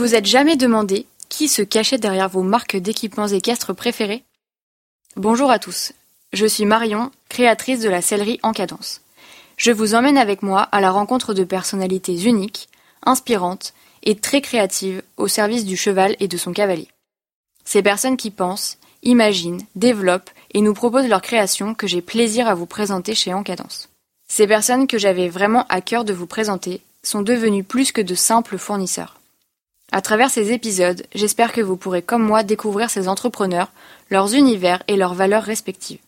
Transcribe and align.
Vous 0.00 0.14
êtes 0.14 0.24
jamais 0.24 0.56
demandé 0.56 1.04
qui 1.28 1.46
se 1.46 1.60
cachait 1.60 1.98
derrière 1.98 2.30
vos 2.30 2.42
marques 2.42 2.78
d'équipements 2.78 3.28
équestres 3.28 3.74
préférées 3.74 4.24
Bonjour 5.14 5.50
à 5.50 5.58
tous, 5.58 5.92
je 6.32 6.46
suis 6.46 6.64
Marion, 6.64 7.10
créatrice 7.28 7.80
de 7.80 7.90
la 7.90 8.00
sellerie 8.00 8.40
en 8.42 8.54
cadence. 8.54 9.02
Je 9.58 9.70
vous 9.72 9.94
emmène 9.94 10.16
avec 10.16 10.42
moi 10.42 10.62
à 10.62 10.80
la 10.80 10.90
rencontre 10.90 11.34
de 11.34 11.44
personnalités 11.44 12.18
uniques, 12.18 12.70
inspirantes 13.04 13.74
et 14.02 14.16
très 14.16 14.40
créatives 14.40 15.02
au 15.18 15.28
service 15.28 15.66
du 15.66 15.76
cheval 15.76 16.16
et 16.18 16.28
de 16.28 16.38
son 16.38 16.54
cavalier. 16.54 16.88
Ces 17.66 17.82
personnes 17.82 18.16
qui 18.16 18.30
pensent, 18.30 18.78
imaginent, 19.02 19.66
développent 19.74 20.30
et 20.54 20.62
nous 20.62 20.72
proposent 20.72 21.08
leurs 21.08 21.20
créations 21.20 21.74
que 21.74 21.86
j'ai 21.86 22.00
plaisir 22.00 22.48
à 22.48 22.54
vous 22.54 22.64
présenter 22.64 23.14
chez 23.14 23.34
Encadence. 23.34 23.90
Ces 24.28 24.46
personnes 24.46 24.86
que 24.86 24.96
j'avais 24.96 25.28
vraiment 25.28 25.66
à 25.68 25.82
cœur 25.82 26.06
de 26.06 26.14
vous 26.14 26.26
présenter 26.26 26.80
sont 27.02 27.20
devenues 27.20 27.64
plus 27.64 27.92
que 27.92 28.00
de 28.00 28.14
simples 28.14 28.56
fournisseurs. 28.56 29.19
À 29.92 30.02
travers 30.02 30.30
ces 30.30 30.52
épisodes, 30.52 31.02
j'espère 31.16 31.52
que 31.52 31.60
vous 31.60 31.76
pourrez 31.76 32.00
comme 32.00 32.22
moi 32.22 32.44
découvrir 32.44 32.90
ces 32.90 33.08
entrepreneurs, 33.08 33.72
leurs 34.08 34.34
univers 34.34 34.84
et 34.86 34.96
leurs 34.96 35.14
valeurs 35.14 35.42
respectives. 35.42 35.98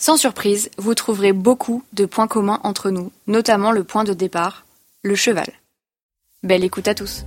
Sans 0.00 0.16
surprise, 0.16 0.70
vous 0.78 0.94
trouverez 0.94 1.32
beaucoup 1.32 1.82
de 1.92 2.06
points 2.06 2.28
communs 2.28 2.60
entre 2.62 2.90
nous, 2.90 3.10
notamment 3.26 3.72
le 3.72 3.82
point 3.82 4.04
de 4.04 4.12
départ, 4.12 4.64
le 5.02 5.16
cheval. 5.16 5.48
Belle 6.44 6.62
écoute 6.62 6.86
à 6.86 6.94
tous. 6.94 7.24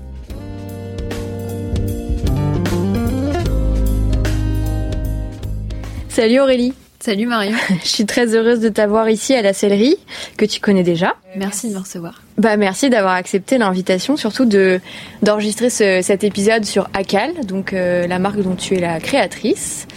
Salut 6.07 6.39
Aurélie. 6.39 6.73
Salut 7.01 7.25
Marion. 7.25 7.57
Je 7.83 7.87
suis 7.87 8.05
très 8.05 8.35
heureuse 8.35 8.59
de 8.59 8.69
t'avoir 8.69 9.09
ici 9.09 9.33
à 9.33 9.41
la 9.41 9.53
sellerie, 9.53 9.97
que 10.37 10.45
tu 10.45 10.59
connais 10.59 10.83
déjà. 10.83 11.15
Merci 11.35 11.69
de 11.69 11.73
me 11.73 11.79
recevoir. 11.79 12.21
Bah 12.37 12.57
merci 12.57 12.91
d'avoir 12.91 13.13
accepté 13.13 13.57
l'invitation, 13.57 14.17
surtout 14.17 14.45
de 14.45 14.79
d'enregistrer 15.23 15.71
ce, 15.71 16.01
cet 16.03 16.23
épisode 16.23 16.63
sur 16.63 16.87
Acal, 16.93 17.31
donc 17.47 17.73
euh, 17.73 18.05
la 18.05 18.19
marque 18.19 18.41
dont 18.41 18.53
tu 18.53 18.75
es 18.75 18.79
la 18.79 18.99
créatrice 18.99 19.87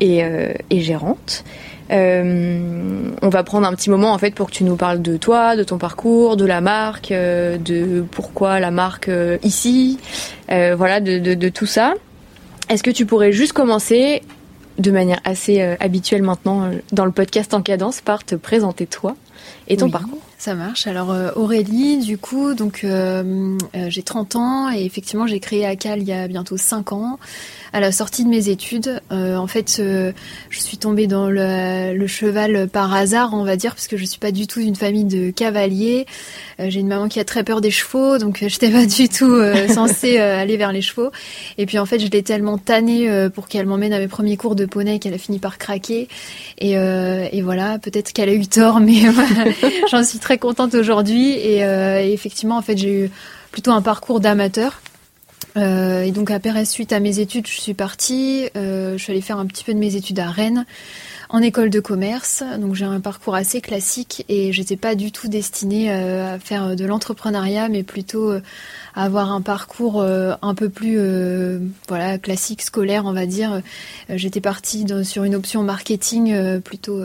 et, 0.00 0.22
euh, 0.22 0.52
et 0.68 0.82
gérante. 0.82 1.44
Euh, 1.92 3.10
on 3.22 3.28
va 3.30 3.42
prendre 3.42 3.66
un 3.66 3.74
petit 3.74 3.88
moment 3.88 4.12
en 4.12 4.18
fait 4.18 4.34
pour 4.34 4.48
que 4.48 4.52
tu 4.54 4.64
nous 4.64 4.76
parles 4.76 5.00
de 5.00 5.16
toi, 5.16 5.56
de 5.56 5.64
ton 5.64 5.78
parcours, 5.78 6.36
de 6.36 6.44
la 6.44 6.60
marque, 6.60 7.08
de 7.08 8.04
pourquoi 8.10 8.60
la 8.60 8.70
marque 8.70 9.10
ici, 9.42 9.98
voilà, 10.48 11.00
de, 11.00 11.18
de, 11.18 11.32
de 11.32 11.48
tout 11.48 11.66
ça. 11.66 11.94
Est-ce 12.68 12.82
que 12.82 12.90
tu 12.90 13.06
pourrais 13.06 13.32
juste 13.32 13.54
commencer 13.54 14.22
de 14.80 14.90
manière 14.90 15.20
assez 15.24 15.60
euh, 15.60 15.76
habituelle 15.80 16.22
maintenant 16.22 16.64
euh, 16.64 16.78
dans 16.92 17.04
le 17.04 17.12
podcast 17.12 17.54
en 17.54 17.62
cadence 17.62 18.00
par 18.00 18.24
te 18.24 18.34
présenter 18.34 18.86
toi 18.86 19.16
et 19.68 19.76
ton 19.76 19.86
Oui, 19.86 19.92
parcours. 19.92 20.22
Ça 20.40 20.54
marche. 20.54 20.86
Alors 20.86 21.10
euh, 21.10 21.32
Aurélie, 21.36 21.98
du 21.98 22.16
coup, 22.16 22.54
donc 22.54 22.80
euh, 22.82 23.58
euh, 23.76 23.90
j'ai 23.90 24.02
30 24.02 24.36
ans 24.36 24.70
et 24.72 24.86
effectivement 24.86 25.26
j'ai 25.26 25.38
créé 25.38 25.66
Acal 25.66 26.00
il 26.00 26.08
y 26.08 26.14
a 26.14 26.28
bientôt 26.28 26.56
5 26.56 26.94
ans. 26.94 27.18
À 27.74 27.78
la 27.78 27.92
sortie 27.92 28.24
de 28.24 28.30
mes 28.30 28.48
études, 28.48 29.00
euh, 29.12 29.36
en 29.36 29.46
fait, 29.46 29.76
euh, 29.78 30.10
je 30.48 30.58
suis 30.58 30.76
tombée 30.76 31.06
dans 31.06 31.28
le, 31.28 31.94
le 31.94 32.06
cheval 32.08 32.68
par 32.68 32.92
hasard, 32.92 33.30
on 33.32 33.44
va 33.44 33.54
dire, 33.56 33.74
parce 33.74 33.86
que 33.86 33.96
je 33.96 34.04
suis 34.04 34.18
pas 34.18 34.32
du 34.32 34.48
tout 34.48 34.60
d'une 34.60 34.74
famille 34.74 35.04
de 35.04 35.30
cavaliers. 35.30 36.06
Euh, 36.58 36.66
j'ai 36.68 36.80
une 36.80 36.88
maman 36.88 37.06
qui 37.08 37.20
a 37.20 37.24
très 37.24 37.44
peur 37.44 37.60
des 37.60 37.70
chevaux, 37.70 38.18
donc 38.18 38.42
euh, 38.42 38.48
j'étais 38.48 38.70
pas 38.70 38.86
du 38.86 39.08
tout 39.08 39.38
censée 39.68 40.18
aller 40.18 40.56
vers 40.56 40.72
les 40.72 40.82
chevaux. 40.82 41.10
Et 41.58 41.66
puis 41.66 41.78
en 41.78 41.86
fait, 41.86 42.00
je 42.00 42.08
l'ai 42.08 42.22
tellement 42.22 42.58
tannée 42.58 43.28
pour 43.34 43.46
qu'elle 43.46 43.66
m'emmène 43.66 43.92
à 43.92 43.98
mes 43.98 44.08
premiers 44.08 44.36
cours 44.36 44.56
de 44.56 44.64
poney 44.64 44.98
qu'elle 44.98 45.14
a 45.14 45.18
fini 45.18 45.38
par 45.38 45.58
craquer. 45.58 46.08
Et, 46.58 46.72
et 46.72 47.42
voilà, 47.42 47.78
peut-être 47.78 48.12
qu'elle 48.12 48.30
a 48.30 48.34
eu 48.34 48.46
tort, 48.46 48.80
mais 48.80 49.02
j'en 49.90 50.02
suis 50.02 50.18
très 50.18 50.29
contente 50.38 50.74
aujourd'hui. 50.74 51.32
Et, 51.32 51.64
euh, 51.64 52.02
et 52.02 52.12
effectivement, 52.12 52.56
en 52.56 52.62
fait, 52.62 52.76
j'ai 52.76 53.04
eu 53.04 53.10
plutôt 53.52 53.70
un 53.72 53.82
parcours 53.82 54.20
d'amateur. 54.20 54.80
Euh, 55.56 56.02
et 56.02 56.12
donc 56.12 56.30
après, 56.30 56.64
suite 56.64 56.92
à 56.92 57.00
mes 57.00 57.18
études, 57.18 57.46
je 57.46 57.60
suis 57.60 57.74
partie. 57.74 58.48
Euh, 58.56 58.96
je 58.96 59.02
suis 59.02 59.12
allée 59.12 59.20
faire 59.20 59.38
un 59.38 59.46
petit 59.46 59.64
peu 59.64 59.74
de 59.74 59.78
mes 59.78 59.96
études 59.96 60.20
à 60.20 60.30
Rennes, 60.30 60.64
en 61.28 61.42
école 61.42 61.70
de 61.70 61.80
commerce. 61.80 62.44
Donc 62.58 62.74
j'ai 62.74 62.84
un 62.84 63.00
parcours 63.00 63.34
assez 63.34 63.60
classique 63.60 64.24
et 64.28 64.52
j'étais 64.52 64.76
pas 64.76 64.94
du 64.94 65.12
tout 65.12 65.28
destinée 65.28 65.90
à 65.90 66.38
faire 66.38 66.76
de 66.76 66.84
l'entrepreneuriat, 66.84 67.68
mais 67.68 67.82
plutôt 67.82 68.32
avoir 68.94 69.30
un 69.32 69.40
parcours 69.40 70.00
euh, 70.00 70.32
un 70.42 70.54
peu 70.54 70.68
plus 70.68 70.96
euh, 70.98 71.58
voilà 71.88 72.18
classique 72.18 72.62
scolaire, 72.62 73.04
on 73.06 73.12
va 73.12 73.26
dire. 73.26 73.52
Euh, 73.52 73.60
J'étais 74.16 74.40
partie 74.40 74.84
dans- 74.84 75.04
sur 75.04 75.24
une 75.24 75.34
option 75.34 75.62
marketing 75.62 76.60
plutôt 76.60 77.00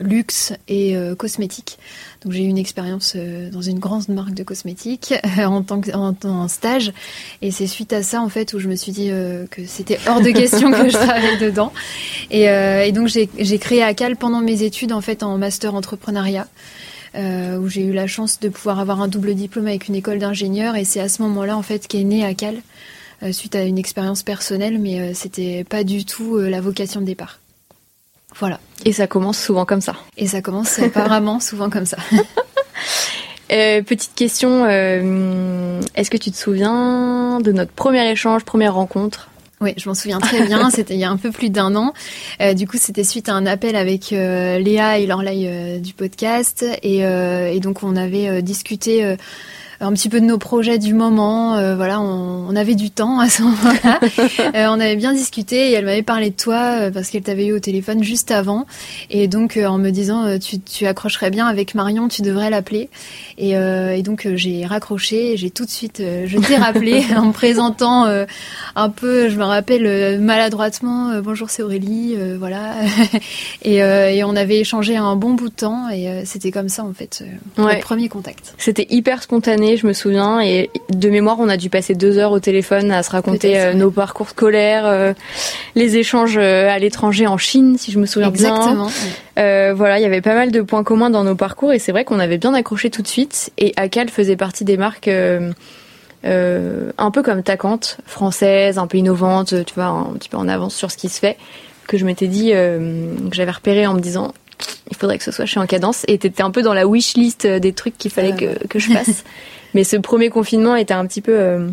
luxe 0.00 0.52
et 0.68 0.94
cosmétique. 1.18 1.78
Donc 2.22 2.32
j'ai 2.32 2.44
eu 2.44 2.48
une 2.48 2.58
expérience 2.58 3.16
dans 3.52 3.62
une 3.62 3.78
grande 3.78 4.08
marque 4.08 4.34
de 4.34 4.42
cosmétiques 4.42 5.14
en 5.38 5.62
tant 5.62 5.80
que 5.80 5.90
en, 5.94 6.14
en 6.24 6.48
stage 6.48 6.92
et 7.42 7.50
c'est 7.50 7.66
suite 7.66 7.92
à 7.92 8.02
ça 8.02 8.20
en 8.20 8.28
fait 8.28 8.52
où 8.54 8.58
je 8.58 8.68
me 8.68 8.76
suis 8.76 8.92
dit 8.92 9.10
que 9.50 9.64
c'était 9.66 9.98
hors 10.06 10.20
de 10.20 10.30
question 10.30 10.70
que 10.70 10.88
je 10.88 10.92
travaille 10.96 11.38
dedans 11.38 11.72
et, 12.30 12.42
et 12.44 12.92
donc 12.92 13.08
j'ai 13.08 13.58
créé 13.58 13.82
Acal 13.82 14.16
pendant 14.16 14.40
mes 14.40 14.62
études 14.62 14.92
en 14.92 15.00
fait 15.00 15.22
en 15.22 15.38
master 15.38 15.74
entrepreneuriat 15.74 16.46
où 17.16 17.68
j'ai 17.68 17.84
eu 17.84 17.92
la 17.92 18.06
chance 18.06 18.40
de 18.40 18.48
pouvoir 18.48 18.80
avoir 18.80 19.00
un 19.00 19.08
double 19.08 19.34
diplôme 19.34 19.68
avec 19.68 19.88
une 19.88 19.94
école 19.94 20.18
d'ingénieur 20.18 20.76
et 20.76 20.84
c'est 20.84 21.00
à 21.00 21.08
ce 21.08 21.22
moment-là 21.22 21.56
en 21.56 21.62
fait 21.62 21.86
qu'est 21.86 22.02
né 22.02 22.24
Acal 22.24 22.56
euh, 23.22 23.32
suite 23.32 23.54
à 23.54 23.62
une 23.62 23.78
expérience 23.78 24.22
personnelle 24.22 24.78
mais 24.78 25.00
euh, 25.00 25.14
c'était 25.14 25.64
pas 25.64 25.84
du 25.84 26.04
tout 26.04 26.36
euh, 26.36 26.50
la 26.50 26.60
vocation 26.60 27.00
de 27.00 27.06
départ. 27.06 27.38
Voilà. 28.36 28.58
Et 28.84 28.92
ça 28.92 29.06
commence 29.06 29.38
souvent 29.38 29.64
comme 29.64 29.80
ça. 29.80 29.94
Et 30.16 30.26
ça 30.26 30.42
commence 30.42 30.78
apparemment 30.80 31.40
souvent 31.40 31.70
comme 31.70 31.86
ça. 31.86 31.98
Euh, 33.52 33.82
petite 33.82 34.14
question, 34.14 34.64
euh, 34.64 35.80
est-ce 35.94 36.10
que 36.10 36.16
tu 36.16 36.30
te 36.30 36.36
souviens 36.36 37.40
de 37.40 37.52
notre 37.52 37.72
premier 37.72 38.10
échange, 38.10 38.42
première 38.42 38.74
rencontre? 38.74 39.28
Oui, 39.64 39.72
je 39.78 39.88
m'en 39.88 39.94
souviens 39.94 40.18
très 40.18 40.46
bien. 40.46 40.68
C'était 40.74 40.92
il 40.92 41.00
y 41.00 41.04
a 41.04 41.10
un 41.10 41.16
peu 41.16 41.30
plus 41.30 41.48
d'un 41.48 41.74
an. 41.74 41.94
Euh, 42.42 42.52
du 42.52 42.68
coup, 42.68 42.76
c'était 42.76 43.02
suite 43.02 43.30
à 43.30 43.32
un 43.32 43.46
appel 43.46 43.76
avec 43.76 44.12
euh, 44.12 44.58
Léa 44.58 44.98
et 44.98 45.06
Lorlai 45.06 45.46
euh, 45.46 45.78
du 45.78 45.94
podcast. 45.94 46.66
Et, 46.82 46.98
et 46.98 47.60
donc, 47.60 47.82
on 47.82 47.96
avait 47.96 48.42
discuté 48.42 49.16
un 49.80 49.92
petit 49.92 50.08
peu 50.08 50.20
de 50.20 50.26
nos 50.26 50.38
projets 50.38 50.78
du 50.78 50.94
moment. 50.94 51.54
Euh, 51.56 51.76
voilà, 51.76 52.00
on, 52.00 52.46
on 52.48 52.56
avait 52.56 52.74
du 52.74 52.90
temps 52.90 53.18
à 53.20 53.28
ce 53.28 53.42
moment-là. 53.42 54.00
Euh, 54.54 54.66
on 54.68 54.78
avait 54.80 54.96
bien 54.96 55.12
discuté 55.12 55.70
et 55.70 55.72
elle 55.72 55.84
m'avait 55.86 56.02
parlé 56.02 56.30
de 56.30 56.36
toi 56.36 56.78
euh, 56.80 56.90
parce 56.90 57.08
qu'elle 57.10 57.22
t'avait 57.22 57.46
eu 57.46 57.52
au 57.52 57.58
téléphone 57.58 58.02
juste 58.04 58.30
avant. 58.30 58.66
Et 59.10 59.26
donc, 59.28 59.56
euh, 59.56 59.66
en 59.66 59.78
me 59.78 59.90
disant, 59.90 60.24
euh, 60.26 60.38
tu, 60.38 60.60
tu 60.60 60.86
accrocherais 60.86 61.30
bien 61.30 61.46
avec 61.46 61.74
Marion, 61.74 62.08
tu 62.08 62.22
devrais 62.22 62.50
l'appeler. 62.50 62.88
Et, 63.38 63.56
euh, 63.56 63.96
et 63.96 64.02
donc, 64.02 64.26
euh, 64.26 64.36
j'ai 64.36 64.64
raccroché 64.66 65.36
j'ai 65.36 65.50
tout 65.50 65.64
de 65.64 65.70
suite, 65.70 66.00
euh, 66.00 66.24
je 66.26 66.38
t'ai 66.38 66.56
rappelé 66.56 67.02
en 67.16 67.26
me 67.26 67.32
présentant 67.32 68.06
euh, 68.06 68.24
un 68.76 68.90
peu, 68.90 69.28
je 69.28 69.36
me 69.36 69.44
rappelle 69.44 69.86
euh, 69.86 70.18
maladroitement, 70.18 71.10
euh, 71.10 71.20
bonjour 71.22 71.50
c'est 71.50 71.62
Aurélie, 71.62 72.14
euh, 72.16 72.36
voilà. 72.38 72.74
et, 73.62 73.82
euh, 73.82 74.10
et 74.10 74.22
on 74.24 74.36
avait 74.36 74.58
échangé 74.60 74.96
un 74.96 75.16
bon 75.16 75.32
bout 75.34 75.48
de 75.48 75.54
temps 75.54 75.88
et 75.88 76.08
euh, 76.08 76.22
c'était 76.24 76.50
comme 76.50 76.68
ça 76.68 76.84
en 76.84 76.92
fait, 76.92 77.22
euh, 77.22 77.62
Ouais. 77.62 77.74
notre 77.74 77.80
premier 77.86 78.08
contact. 78.08 78.54
C'était 78.58 78.86
hyper 78.90 79.22
spontané, 79.22 79.63
je 79.76 79.86
me 79.86 79.92
souviens, 79.92 80.40
et 80.40 80.70
de 80.90 81.10
mémoire, 81.10 81.36
on 81.40 81.48
a 81.48 81.56
dû 81.56 81.70
passer 81.70 81.94
deux 81.94 82.18
heures 82.18 82.32
au 82.32 82.40
téléphone 82.40 82.90
à 82.92 83.02
se 83.02 83.10
raconter 83.10 83.60
euh, 83.60 83.74
nos 83.74 83.90
parcours 83.90 84.28
scolaires, 84.28 84.86
euh, 84.86 85.12
les 85.74 85.96
échanges 85.96 86.36
euh, 86.36 86.68
à 86.68 86.78
l'étranger 86.78 87.26
en 87.26 87.38
Chine, 87.38 87.76
si 87.78 87.92
je 87.92 87.98
me 87.98 88.06
souviens 88.06 88.30
bien. 88.30 88.54
Exactement. 88.54 88.90
Voilà, 89.36 89.98
il 89.98 90.02
y 90.02 90.06
avait 90.06 90.20
pas 90.20 90.34
mal 90.34 90.50
de 90.50 90.60
points 90.60 90.84
communs 90.84 91.10
dans 91.10 91.24
nos 91.24 91.34
parcours 91.34 91.72
et 91.72 91.78
c'est 91.78 91.92
vrai 91.92 92.04
qu'on 92.04 92.18
avait 92.18 92.38
bien 92.38 92.54
accroché 92.54 92.90
tout 92.90 93.02
de 93.02 93.08
suite. 93.08 93.50
Et 93.58 93.72
Acal 93.76 94.08
faisait 94.08 94.36
partie 94.36 94.64
des 94.64 94.76
marques 94.76 95.08
un 95.08 97.10
peu 97.10 97.22
comme 97.22 97.42
Tacante, 97.42 97.98
française, 98.06 98.78
un 98.78 98.86
peu 98.86 98.98
innovante, 98.98 99.64
tu 99.64 99.74
vois, 99.74 99.86
un 99.86 100.12
petit 100.18 100.28
peu 100.28 100.36
en 100.36 100.48
avance 100.48 100.74
sur 100.74 100.90
ce 100.90 100.96
qui 100.96 101.08
se 101.08 101.18
fait, 101.18 101.36
que 101.86 101.98
je 101.98 102.04
m'étais 102.04 102.28
dit, 102.28 102.50
que 102.50 103.32
j'avais 103.32 103.50
repéré 103.50 103.86
en 103.86 103.94
me 103.94 104.00
disant, 104.00 104.32
il 104.90 104.96
faudrait 104.96 105.18
que 105.18 105.24
ce 105.24 105.32
soit 105.32 105.46
chez 105.46 105.60
En 105.60 105.66
Cadence. 105.66 106.04
Et 106.08 106.18
t'étais 106.18 106.42
un 106.42 106.50
peu 106.50 106.62
dans 106.62 106.74
la 106.74 106.86
wish 106.86 107.14
list 107.14 107.46
des 107.46 107.72
trucs 107.72 107.96
qu'il 107.98 108.10
fallait 108.10 108.32
Ah, 108.34 108.36
que, 108.36 108.66
que 108.68 108.78
je 108.78 108.90
fasse. 108.90 109.24
Mais 109.74 109.84
ce 109.84 109.96
premier 109.96 110.30
confinement 110.30 110.76
était 110.76 110.94
un 110.94 111.04
petit 111.06 111.20
peu, 111.20 111.34
euh, 111.36 111.68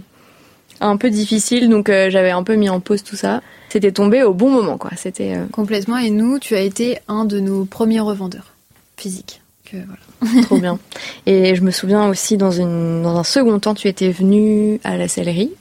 un 0.82 0.98
peu 0.98 1.10
difficile, 1.12 1.70
donc 1.70 1.88
euh, 1.88 2.10
j'avais 2.10 2.32
un 2.32 2.44
peu 2.44 2.56
mis 2.56 2.70
en 2.70 2.80
pause 2.80 3.04
tout 3.04 3.16
ça. 3.16 3.42
C'était 3.70 3.92
tombé 3.92 4.24
au 4.24 4.34
bon 4.34 4.50
moment, 4.50 4.78
quoi. 4.78 4.92
C'était 4.98 5.36
euh, 5.36 5.46
Complètement. 5.52 5.98
Et 5.98 6.10
nous, 6.10 6.40
tu 6.40 6.56
as 6.56 6.62
été 6.62 6.98
un 7.08 7.26
de 7.26 7.40
nos 7.40 7.64
premiers 7.64 8.00
revendeurs 8.00 8.54
physiques. 8.98 9.42
Que, 9.66 9.78
voilà. 9.78 10.42
Trop 10.48 10.58
bien. 10.58 10.80
Et 11.28 11.56
je 11.56 11.62
me 11.62 11.72
souviens 11.72 12.10
aussi, 12.10 12.38
dans, 12.38 12.52
une, 12.52 13.04
dans 13.04 13.18
un 13.18 13.24
second 13.24 13.60
temps, 13.60 13.76
tu 13.76 13.88
étais 13.88 14.10
venu 14.10 14.80
à 14.84 14.98
la 14.98 15.08
sellerie. 15.08 15.52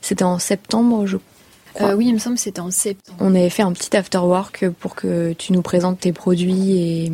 C'était 0.00 0.24
en 0.24 0.38
septembre, 0.38 1.06
je 1.06 1.18
crois. 1.74 1.90
Euh, 1.90 1.94
oui, 1.94 2.06
il 2.08 2.14
me 2.14 2.18
semble 2.18 2.36
que 2.36 2.42
c'était 2.42 2.60
en 2.60 2.70
septembre. 2.70 3.18
On 3.20 3.34
avait 3.34 3.50
fait 3.50 3.62
un 3.62 3.72
petit 3.72 3.94
after 3.96 4.18
work 4.18 4.68
pour 4.80 4.94
que 4.94 5.32
tu 5.34 5.52
nous 5.52 5.62
présentes 5.62 6.00
tes 6.00 6.12
produits 6.12 6.72
et 6.72 7.12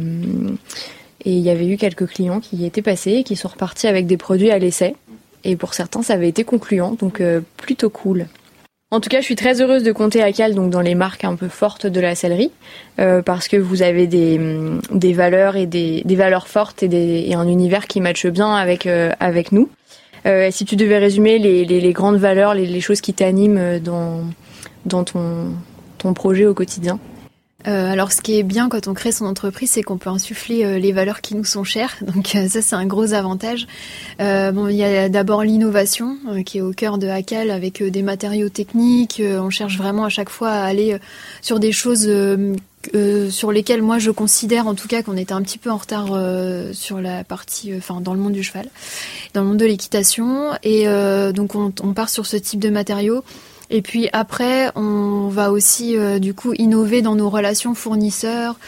et 1.24 1.32
il 1.32 1.40
y 1.40 1.50
avait 1.50 1.66
eu 1.66 1.76
quelques 1.76 2.06
clients 2.06 2.40
qui 2.40 2.56
y 2.56 2.66
étaient 2.66 2.82
passés 2.82 3.12
et 3.12 3.24
qui 3.24 3.36
sont 3.36 3.48
repartis 3.48 3.86
avec 3.86 4.06
des 4.06 4.16
produits 4.16 4.50
à 4.50 4.58
l'essai. 4.58 4.94
Et 5.44 5.56
pour 5.56 5.74
certains, 5.74 6.02
ça 6.02 6.14
avait 6.14 6.28
été 6.28 6.44
concluant, 6.44 6.96
donc 6.98 7.20
euh, 7.20 7.40
plutôt 7.56 7.90
cool. 7.90 8.26
En 8.90 9.00
tout 9.00 9.08
cas, 9.08 9.20
je 9.20 9.24
suis 9.24 9.36
très 9.36 9.60
heureuse 9.60 9.84
de 9.84 9.92
compter 9.92 10.20
Acal 10.22 10.54
donc 10.54 10.70
dans 10.70 10.80
les 10.80 10.96
marques 10.96 11.24
un 11.24 11.36
peu 11.36 11.48
fortes 11.48 11.86
de 11.86 12.00
la 12.00 12.16
sellerie 12.16 12.50
euh, 12.98 13.22
parce 13.22 13.46
que 13.46 13.56
vous 13.56 13.82
avez 13.82 14.08
des, 14.08 14.40
des 14.90 15.12
valeurs 15.12 15.56
et 15.56 15.66
des, 15.66 16.02
des 16.04 16.16
valeurs 16.16 16.48
fortes 16.48 16.82
et, 16.82 16.88
des, 16.88 17.24
et 17.28 17.34
un 17.34 17.46
univers 17.46 17.86
qui 17.86 18.00
matche 18.00 18.26
bien 18.26 18.52
avec 18.52 18.86
euh, 18.86 19.12
avec 19.20 19.52
nous. 19.52 19.68
si 20.50 20.64
tu 20.64 20.74
devais 20.74 20.98
résumer 20.98 21.38
les, 21.38 21.92
grandes 21.92 22.18
valeurs, 22.18 22.54
les, 22.54 22.80
choses 22.80 23.00
qui 23.00 23.14
t'animent 23.14 23.78
dans, 23.78 24.24
dans 24.86 25.04
ton, 25.04 25.52
ton 25.98 26.14
projet 26.14 26.46
au 26.46 26.54
quotidien 26.54 26.98
euh, 27.66 27.90
alors, 27.90 28.12
ce 28.12 28.22
qui 28.22 28.38
est 28.38 28.42
bien 28.42 28.68
quand 28.68 28.88
on 28.88 28.94
crée 28.94 29.12
son 29.12 29.26
entreprise, 29.26 29.72
c'est 29.72 29.82
qu'on 29.82 29.98
peut 29.98 30.10
insuffler 30.10 30.64
euh, 30.64 30.78
les 30.78 30.92
valeurs 30.92 31.20
qui 31.20 31.34
nous 31.34 31.44
sont 31.44 31.64
chères. 31.64 31.96
Donc, 32.14 32.34
euh, 32.34 32.48
ça, 32.48 32.62
c'est 32.62 32.74
un 32.74 32.86
gros 32.86 33.12
avantage. 33.12 33.66
bon, 34.18 34.68
il 34.68 34.76
y 34.76 34.84
a 34.84 35.08
d'abord 35.08 35.42
l'innovation 35.42 36.16
qui 36.44 36.58
est 36.58 36.62
au 36.62 36.72
cœur 36.72 36.98
de 36.98 37.08
Hackal 37.08 37.50
avec 37.50 37.82
des 37.82 38.02
matériaux 38.02 38.48
techniques. 38.48 39.22
on 39.24 39.50
cherche 39.50 39.76
vraiment 39.76 40.04
à 40.04 40.08
chaque 40.08 40.30
fois 40.30 40.50
à 40.50 40.64
aller 40.64 40.98
sur 41.42 41.60
des 41.60 41.72
choses 41.72 42.10
sur 43.30 43.52
lesquelles 43.52 43.82
moi 43.82 43.98
je 43.98 44.10
considère 44.10 44.66
en 44.66 44.74
tout 44.74 44.88
cas 44.88 45.02
qu'on 45.02 45.16
était 45.16 45.32
un 45.32 45.42
petit 45.42 45.58
peu 45.58 45.70
en 45.70 45.76
retard 45.76 46.08
sur 46.72 47.00
la 47.00 47.24
partie, 47.24 47.72
enfin 47.76 48.00
dans 48.00 48.14
le 48.14 48.20
monde 48.20 48.32
du 48.32 48.42
cheval, 48.42 48.68
dans 49.34 49.42
le 49.42 49.48
monde 49.48 49.58
de 49.58 49.66
l'équitation. 49.66 50.50
Et 50.62 50.86
donc, 51.32 51.54
on, 51.54 51.72
on 51.82 51.92
part 51.92 52.08
sur 52.08 52.26
ce 52.26 52.36
type 52.36 52.60
de 52.60 52.70
matériaux. 52.70 53.22
Et 53.70 53.82
puis 53.82 54.08
après, 54.12 54.70
on 54.74 55.28
va 55.28 55.52
aussi 55.52 55.96
euh, 55.96 56.18
du 56.18 56.34
coup 56.34 56.52
innover 56.54 57.02
dans 57.02 57.14
nos 57.14 57.30
relations 57.30 57.74
fournisseurs. 57.74 58.58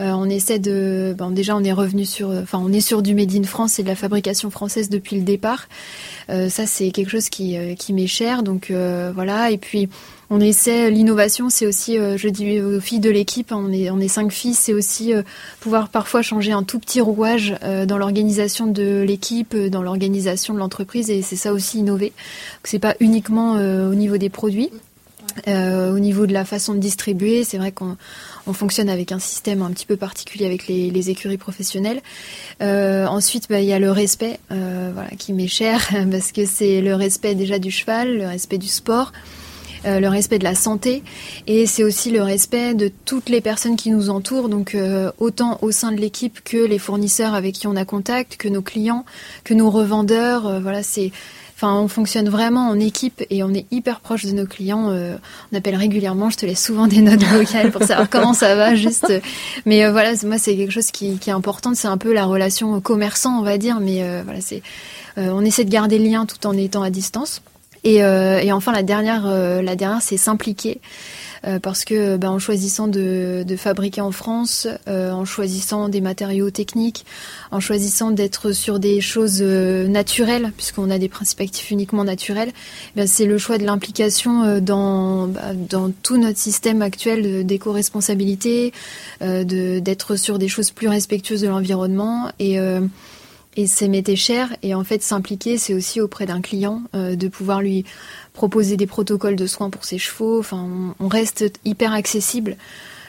Euh, 0.00 0.12
on 0.12 0.28
essaie 0.28 0.58
de, 0.58 1.14
bon, 1.16 1.30
déjà 1.30 1.56
on 1.56 1.64
est 1.64 1.72
revenu 1.72 2.04
sur, 2.04 2.30
enfin 2.30 2.58
on 2.62 2.72
est 2.72 2.80
sur 2.80 3.02
du 3.02 3.14
made 3.14 3.34
in 3.34 3.44
France 3.44 3.78
et 3.78 3.82
de 3.82 3.88
la 3.88 3.96
fabrication 3.96 4.50
française 4.50 4.88
depuis 4.88 5.16
le 5.16 5.22
départ. 5.22 5.68
Euh, 6.30 6.48
ça 6.48 6.66
c'est 6.66 6.90
quelque 6.90 7.10
chose 7.10 7.28
qui, 7.28 7.56
qui 7.78 7.92
m'est 7.92 8.06
cher, 8.06 8.42
donc 8.42 8.72
voilà. 9.14 9.50
Et 9.50 9.58
puis 9.58 9.88
on 10.30 10.40
essaie 10.40 10.90
l'innovation, 10.90 11.50
c'est 11.50 11.66
aussi, 11.66 11.98
euh, 11.98 12.16
je 12.16 12.28
dis 12.28 12.60
aux 12.60 12.80
filles 12.80 13.00
de 13.00 13.10
l'équipe, 13.10 13.52
hein, 13.52 13.62
on 13.64 13.72
est 13.72 13.90
on 13.90 14.00
est 14.00 14.08
cinq 14.08 14.32
filles, 14.32 14.54
c'est 14.54 14.72
aussi 14.72 15.12
euh, 15.12 15.22
pouvoir 15.60 15.90
parfois 15.90 16.22
changer 16.22 16.52
un 16.52 16.62
tout 16.62 16.78
petit 16.78 17.00
rouage 17.00 17.54
euh, 17.62 17.84
dans 17.86 17.98
l'organisation 17.98 18.66
de 18.66 19.02
l'équipe, 19.02 19.54
dans 19.56 19.82
l'organisation 19.82 20.54
de 20.54 20.58
l'entreprise, 20.58 21.10
et 21.10 21.22
c'est 21.22 21.36
ça 21.36 21.52
aussi 21.52 21.78
innover. 21.78 22.12
C'est 22.64 22.78
pas 22.78 22.94
uniquement 23.00 23.52
au 23.52 23.94
niveau 23.94 24.16
des 24.16 24.30
produits. 24.30 24.70
Au 25.46 25.98
niveau 25.98 26.26
de 26.26 26.32
la 26.32 26.44
façon 26.44 26.74
de 26.74 26.78
distribuer, 26.78 27.44
c'est 27.44 27.58
vrai 27.58 27.72
qu'on 27.72 27.96
on 28.46 28.52
fonctionne 28.52 28.88
avec 28.88 29.12
un 29.12 29.18
système 29.18 29.62
un 29.62 29.70
petit 29.70 29.86
peu 29.86 29.96
particulier 29.96 30.46
avec 30.46 30.68
les, 30.68 31.10
écuries 31.10 31.38
professionnelles. 31.38 32.00
ensuite, 32.60 33.48
bah, 33.48 33.60
il 33.60 33.66
y 33.66 33.72
a 33.72 33.78
le 33.78 33.90
respect, 33.90 34.38
voilà, 34.48 35.10
qui 35.18 35.32
m'est 35.32 35.48
cher 35.48 35.88
parce 36.10 36.32
que 36.32 36.46
c'est 36.46 36.80
le 36.80 36.94
respect 36.94 37.34
déjà 37.34 37.58
du 37.58 37.70
cheval, 37.70 38.18
le 38.18 38.26
respect 38.26 38.58
du 38.58 38.68
sport. 38.68 39.12
Euh, 39.86 40.00
le 40.00 40.08
respect 40.08 40.38
de 40.38 40.44
la 40.44 40.54
santé 40.54 41.02
et 41.46 41.66
c'est 41.66 41.84
aussi 41.84 42.10
le 42.10 42.22
respect 42.22 42.72
de 42.72 42.90
toutes 43.04 43.28
les 43.28 43.42
personnes 43.42 43.76
qui 43.76 43.90
nous 43.90 44.08
entourent, 44.08 44.48
donc 44.48 44.74
euh, 44.74 45.12
autant 45.18 45.58
au 45.60 45.72
sein 45.72 45.92
de 45.92 45.98
l'équipe 45.98 46.42
que 46.42 46.56
les 46.56 46.78
fournisseurs 46.78 47.34
avec 47.34 47.54
qui 47.54 47.66
on 47.66 47.76
a 47.76 47.84
contact, 47.84 48.38
que 48.38 48.48
nos 48.48 48.62
clients, 48.62 49.04
que 49.44 49.52
nos 49.52 49.70
revendeurs. 49.70 50.46
Euh, 50.46 50.60
voilà, 50.60 50.82
c'est 50.82 51.12
Enfin, 51.56 51.78
on 51.80 51.88
fonctionne 51.88 52.28
vraiment 52.28 52.68
en 52.68 52.80
équipe 52.80 53.24
et 53.30 53.42
on 53.42 53.54
est 53.54 53.66
hyper 53.70 54.00
proche 54.00 54.24
de 54.24 54.32
nos 54.32 54.44
clients. 54.44 54.88
on 54.90 55.56
appelle 55.56 55.76
régulièrement. 55.76 56.28
Je 56.28 56.36
te 56.36 56.46
laisse 56.46 56.62
souvent 56.62 56.88
des 56.88 57.00
notes 57.00 57.22
vocales 57.22 57.70
pour 57.70 57.82
savoir 57.84 58.10
comment 58.10 58.34
ça 58.34 58.56
va, 58.56 58.74
juste. 58.74 59.12
Mais 59.64 59.88
voilà, 59.88 60.14
moi, 60.24 60.36
c'est 60.38 60.56
quelque 60.56 60.72
chose 60.72 60.90
qui, 60.90 61.16
est 61.26 61.30
important. 61.30 61.74
C'est 61.74 61.88
un 61.88 61.96
peu 61.96 62.12
la 62.12 62.24
relation 62.24 62.80
commerçant, 62.80 63.38
on 63.38 63.42
va 63.42 63.56
dire. 63.56 63.78
Mais 63.80 64.02
voilà, 64.24 64.40
c'est. 64.40 64.62
on 65.16 65.44
essaie 65.44 65.64
de 65.64 65.70
garder 65.70 65.98
le 65.98 66.06
lien 66.06 66.26
tout 66.26 66.44
en 66.44 66.56
étant 66.56 66.82
à 66.82 66.90
distance. 66.90 67.40
Et, 67.84 68.02
euh, 68.02 68.40
et 68.40 68.50
enfin, 68.50 68.72
la 68.72 68.82
dernière, 68.82 69.24
euh, 69.26 69.62
la 69.62 69.76
dernière, 69.76 70.02
c'est 70.02 70.16
s'impliquer. 70.16 70.80
Euh, 71.46 71.58
parce 71.58 71.84
que 71.84 72.16
ben, 72.16 72.30
en 72.30 72.38
choisissant 72.38 72.88
de, 72.88 73.44
de, 73.46 73.56
fabriquer 73.56 74.00
en 74.00 74.12
France, 74.12 74.66
en 74.86 75.24
choisissant 75.24 75.88
des 75.88 76.00
matériaux 76.00 76.50
techniques, 76.50 77.04
en 77.50 77.60
choisissant 77.60 78.10
d'être 78.10 78.52
sur 78.52 78.78
des 78.78 79.00
choses 79.00 79.42
naturelles, 79.42 80.52
puisqu'on 80.56 80.90
a 80.90 80.98
des 80.98 81.08
principes 81.08 81.40
actifs 81.40 81.70
uniquement 81.70 82.04
naturels, 82.04 82.52
ben, 82.96 83.06
c'est 83.06 83.26
le 83.26 83.38
choix 83.38 83.58
de 83.58 83.64
l'implication 83.64 84.60
dans, 84.60 85.28
bah, 85.28 85.54
dans 85.54 85.90
tout 86.02 86.16
notre 86.16 86.38
système 86.38 86.82
actuel 86.82 87.46
d'éco-responsabilité, 87.46 88.72
d'être 89.20 90.16
sur 90.16 90.38
des 90.38 90.48
choses 90.48 90.70
plus 90.70 90.88
respectueuses 90.88 91.42
de 91.42 91.48
l'environnement 91.48 92.30
et 92.38 92.58
et 93.56 93.66
c'est 93.66 93.88
m'était 93.88 94.16
cher. 94.16 94.54
Et 94.62 94.74
en 94.74 94.84
fait, 94.84 95.02
s'impliquer, 95.02 95.58
c'est 95.58 95.74
aussi 95.74 96.00
auprès 96.00 96.26
d'un 96.26 96.40
client 96.40 96.82
euh, 96.94 97.16
de 97.16 97.28
pouvoir 97.28 97.60
lui 97.60 97.84
proposer 98.32 98.76
des 98.76 98.86
protocoles 98.86 99.36
de 99.36 99.46
soins 99.46 99.70
pour 99.70 99.84
ses 99.84 99.98
chevaux. 99.98 100.38
Enfin, 100.38 100.68
on, 100.98 101.08
reste 101.08 101.44
hyper 101.64 101.92
accessible, 101.92 102.56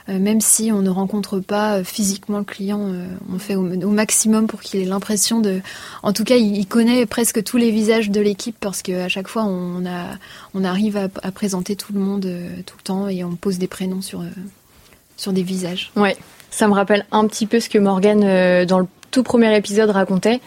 euh, 0.10 0.20
même 0.20 0.42
si 0.42 0.72
on 0.72 0.82
ne 0.82 0.90
rencontre 0.90 1.40
pas 1.40 1.78
euh, 1.78 1.84
physiquement 1.84 2.38
le 2.38 2.44
client. 2.44 2.92
on 3.34 3.40
fait 3.40 3.56
au, 3.56 3.90
maximum 3.90 4.48
pour 4.48 4.62
qu'il 4.62 4.82
ait 4.82 4.86
l'impression 4.86 5.40
de. 5.40 5.62
En 6.04 6.14
tout 6.14 6.24
cas, 6.24 6.36
il, 6.36 6.68
connaît 6.68 7.06
presque 7.06 7.44
tous 7.44 7.58
les 7.58 7.72
visages 7.72 8.10
de 8.10 8.22
l'équipe 8.22 8.56
parce 8.60 8.82
qu'à 8.82 9.10
chaque 9.10 9.28
fois, 9.28 9.46
on, 9.46 9.86
a, 9.86 10.16
on 10.54 10.64
arrive 10.64 10.98
à, 10.98 11.08
à 11.24 11.32
présenter 11.32 11.76
tout 11.76 11.94
le 11.94 12.00
monde 12.00 12.30
tout 12.66 12.78
le 12.78 12.84
temps 12.84 13.08
et 13.08 13.24
on 13.24 13.36
pose 13.36 13.58
des 13.58 13.68
prénoms 13.68 14.02
sur, 14.02 14.24
sur 15.18 15.34
des 15.34 15.44
visages. 15.44 15.92
Ouais. 15.96 16.16
Ça 16.52 16.68
me 16.68 16.74
rappelle 16.74 17.06
un 17.12 17.28
petit 17.28 17.48
peu 17.48 17.60
ce 17.60 17.68
que 17.68 17.78
Morgane, 17.78 18.66
dans 18.66 18.80
le 18.80 18.88
tout 19.16 19.24
premier 19.24 19.56
épisode 19.56 19.92
racontait, 19.92 20.42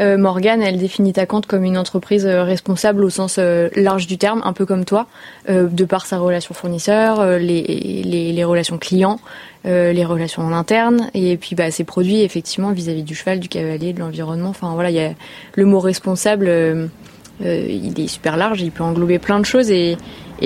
euh, 0.00 0.16
Morgane, 0.16 0.62
elle 0.62 0.78
définit 0.78 1.12
ta 1.12 1.26
compte 1.26 1.46
comme 1.46 1.64
une 1.64 1.76
entreprise 1.76 2.24
euh, 2.24 2.44
responsable 2.44 3.02
au 3.02 3.10
sens 3.10 3.34
euh, 3.40 3.68
large 3.74 4.06
du 4.06 4.16
terme, 4.16 4.42
un 4.44 4.52
peu 4.52 4.64
comme 4.64 4.84
toi, 4.84 5.08
de 5.48 5.84
par 5.84 6.06
sa 6.06 6.18
relation 6.18 6.54
fournisseur, 6.54 7.26
les, 7.38 8.44
relations 8.44 8.78
clients, 8.78 9.18
les 9.64 10.04
relations 10.04 10.42
en 10.42 10.52
interne, 10.52 11.10
et 11.14 11.36
puis 11.36 11.56
bah, 11.56 11.72
ses 11.72 11.82
produits 11.82 12.22
effectivement 12.22 12.70
vis-à-vis 12.70 13.02
du 13.02 13.16
cheval, 13.16 13.40
du 13.40 13.48
cavalier, 13.48 13.92
de 13.92 13.98
l'environnement. 13.98 14.50
Enfin 14.50 14.72
voilà, 14.74 14.90
il 14.90 14.96
y 14.96 15.00
a 15.00 15.14
le 15.54 15.64
mot 15.64 15.80
responsable, 15.80 16.46
il 17.40 18.00
est 18.00 18.06
super 18.06 18.36
large, 18.36 18.62
il 18.62 18.70
peut 18.70 18.84
englober 18.84 19.18
plein 19.18 19.40
de 19.40 19.44
choses 19.44 19.72
et, 19.72 19.96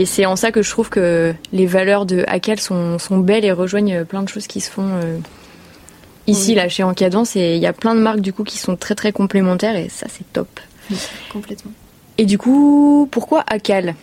c'est 0.07 0.25
en 0.25 0.37
ça 0.37 0.51
que 0.51 0.63
je 0.63 0.71
trouve 0.71 0.89
que 0.89 1.35
les 1.53 1.67
valeurs 1.67 2.07
de 2.07 2.25
Hakel 2.27 2.59
sont, 2.59 2.99
sont 2.99 3.19
belles 3.19 3.45
et 3.45 3.53
rejoignent 3.53 4.05
plein 4.05 4.23
de 4.23 4.29
choses 4.29 4.47
qui 4.47 4.61
se 4.63 4.71
font 4.71 4.89
ici, 6.27 6.55
là, 6.55 6.69
chez 6.69 6.83
Encadence. 6.83 7.37
Et 7.37 7.57
il 7.57 7.63
y 7.63 7.67
a 7.67 7.73
plein 7.73 7.95
de 7.95 8.01
marques, 8.01 8.21
du 8.21 8.33
coup, 8.33 8.45
qui 8.45 8.59
sont 8.59 8.77
très, 8.77 8.95
très 8.95 9.13
complémentaires. 9.13 9.77
Et 9.77 9.89
ça, 9.89 10.07
c'est 10.09 10.31
top. 10.33 10.49
complètement. 11.33 11.73
Et 12.19 12.25
du 12.25 12.39
coup, 12.39 13.09
pourquoi 13.11 13.45
Acal? 13.47 13.95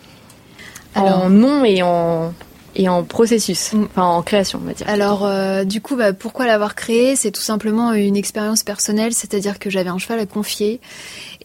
En 0.95 1.29
nom 1.29 1.65
et 1.65 1.81
en 1.81 2.33
et 2.75 2.89
en 2.89 3.03
processus, 3.03 3.73
mm. 3.73 3.83
enfin 3.85 4.03
en 4.03 4.21
création, 4.21 4.59
on 4.61 4.65
va 4.65 4.73
dire. 4.73 4.87
Alors, 4.89 5.25
euh, 5.25 5.63
du 5.63 5.81
coup, 5.81 5.95
bah, 5.95 6.13
pourquoi 6.13 6.45
l'avoir 6.45 6.75
créé? 6.75 7.15
C'est 7.15 7.31
tout 7.31 7.41
simplement 7.41 7.93
une 7.93 8.15
expérience 8.15 8.63
personnelle, 8.63 9.13
c'est-à-dire 9.13 9.59
que 9.59 9.69
j'avais 9.69 9.89
un 9.89 9.97
cheval 9.97 10.19
à 10.19 10.25
confier 10.25 10.79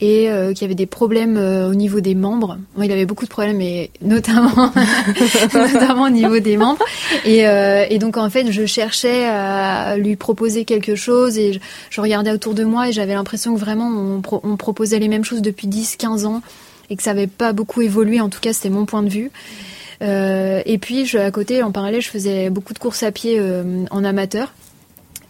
et 0.00 0.30
euh, 0.30 0.52
qu'il 0.52 0.62
y 0.62 0.64
avait 0.64 0.74
des 0.74 0.86
problèmes 0.86 1.36
euh, 1.36 1.68
au 1.68 1.74
niveau 1.74 2.00
des 2.00 2.14
membres. 2.14 2.58
Bon, 2.76 2.82
il 2.82 2.92
avait 2.92 3.04
beaucoup 3.04 3.24
de 3.24 3.30
problèmes, 3.30 3.60
et 3.60 3.90
notamment, 4.00 4.72
notamment 5.54 6.04
au 6.04 6.10
niveau 6.10 6.38
des 6.38 6.56
membres. 6.56 6.84
Et, 7.24 7.40
et, 7.40 7.98
donc, 7.98 8.16
en 8.16 8.30
fait, 8.30 8.50
je 8.50 8.66
cherchais 8.66 9.26
à 9.26 9.96
lui 9.96 10.16
proposer 10.16 10.64
quelque 10.64 10.94
chose 10.94 11.38
et 11.38 11.54
je, 11.54 11.58
je 11.90 12.00
regardais 12.00 12.30
autour 12.30 12.54
de 12.54 12.64
moi 12.64 12.88
et 12.88 12.92
j'avais 12.92 13.14
l'impression 13.14 13.54
que 13.54 13.60
vraiment 13.60 13.88
on, 13.88 14.22
on, 14.42 14.56
proposait 14.56 14.98
les 14.98 15.08
mêmes 15.08 15.24
choses 15.24 15.42
depuis 15.42 15.66
10-15 15.66 16.26
ans 16.26 16.42
et 16.90 16.96
que 16.96 17.02
ça 17.02 17.12
n'avait 17.12 17.26
pas 17.26 17.52
beaucoup 17.52 17.82
évolué. 17.82 18.20
En 18.20 18.28
tout 18.28 18.40
cas, 18.40 18.52
c'était 18.52 18.70
mon 18.70 18.86
point 18.86 19.02
de 19.02 19.08
vue. 19.08 19.30
Euh, 19.30 19.77
et 20.00 20.78
puis, 20.78 21.06
je, 21.06 21.18
à 21.18 21.30
côté, 21.30 21.62
en 21.62 21.72
parallèle, 21.72 22.02
je 22.02 22.08
faisais 22.08 22.50
beaucoup 22.50 22.74
de 22.74 22.78
courses 22.78 23.02
à 23.02 23.12
pied 23.12 23.38
euh, 23.38 23.84
en 23.90 24.04
amateur. 24.04 24.52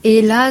Et 0.04 0.22
là, 0.22 0.50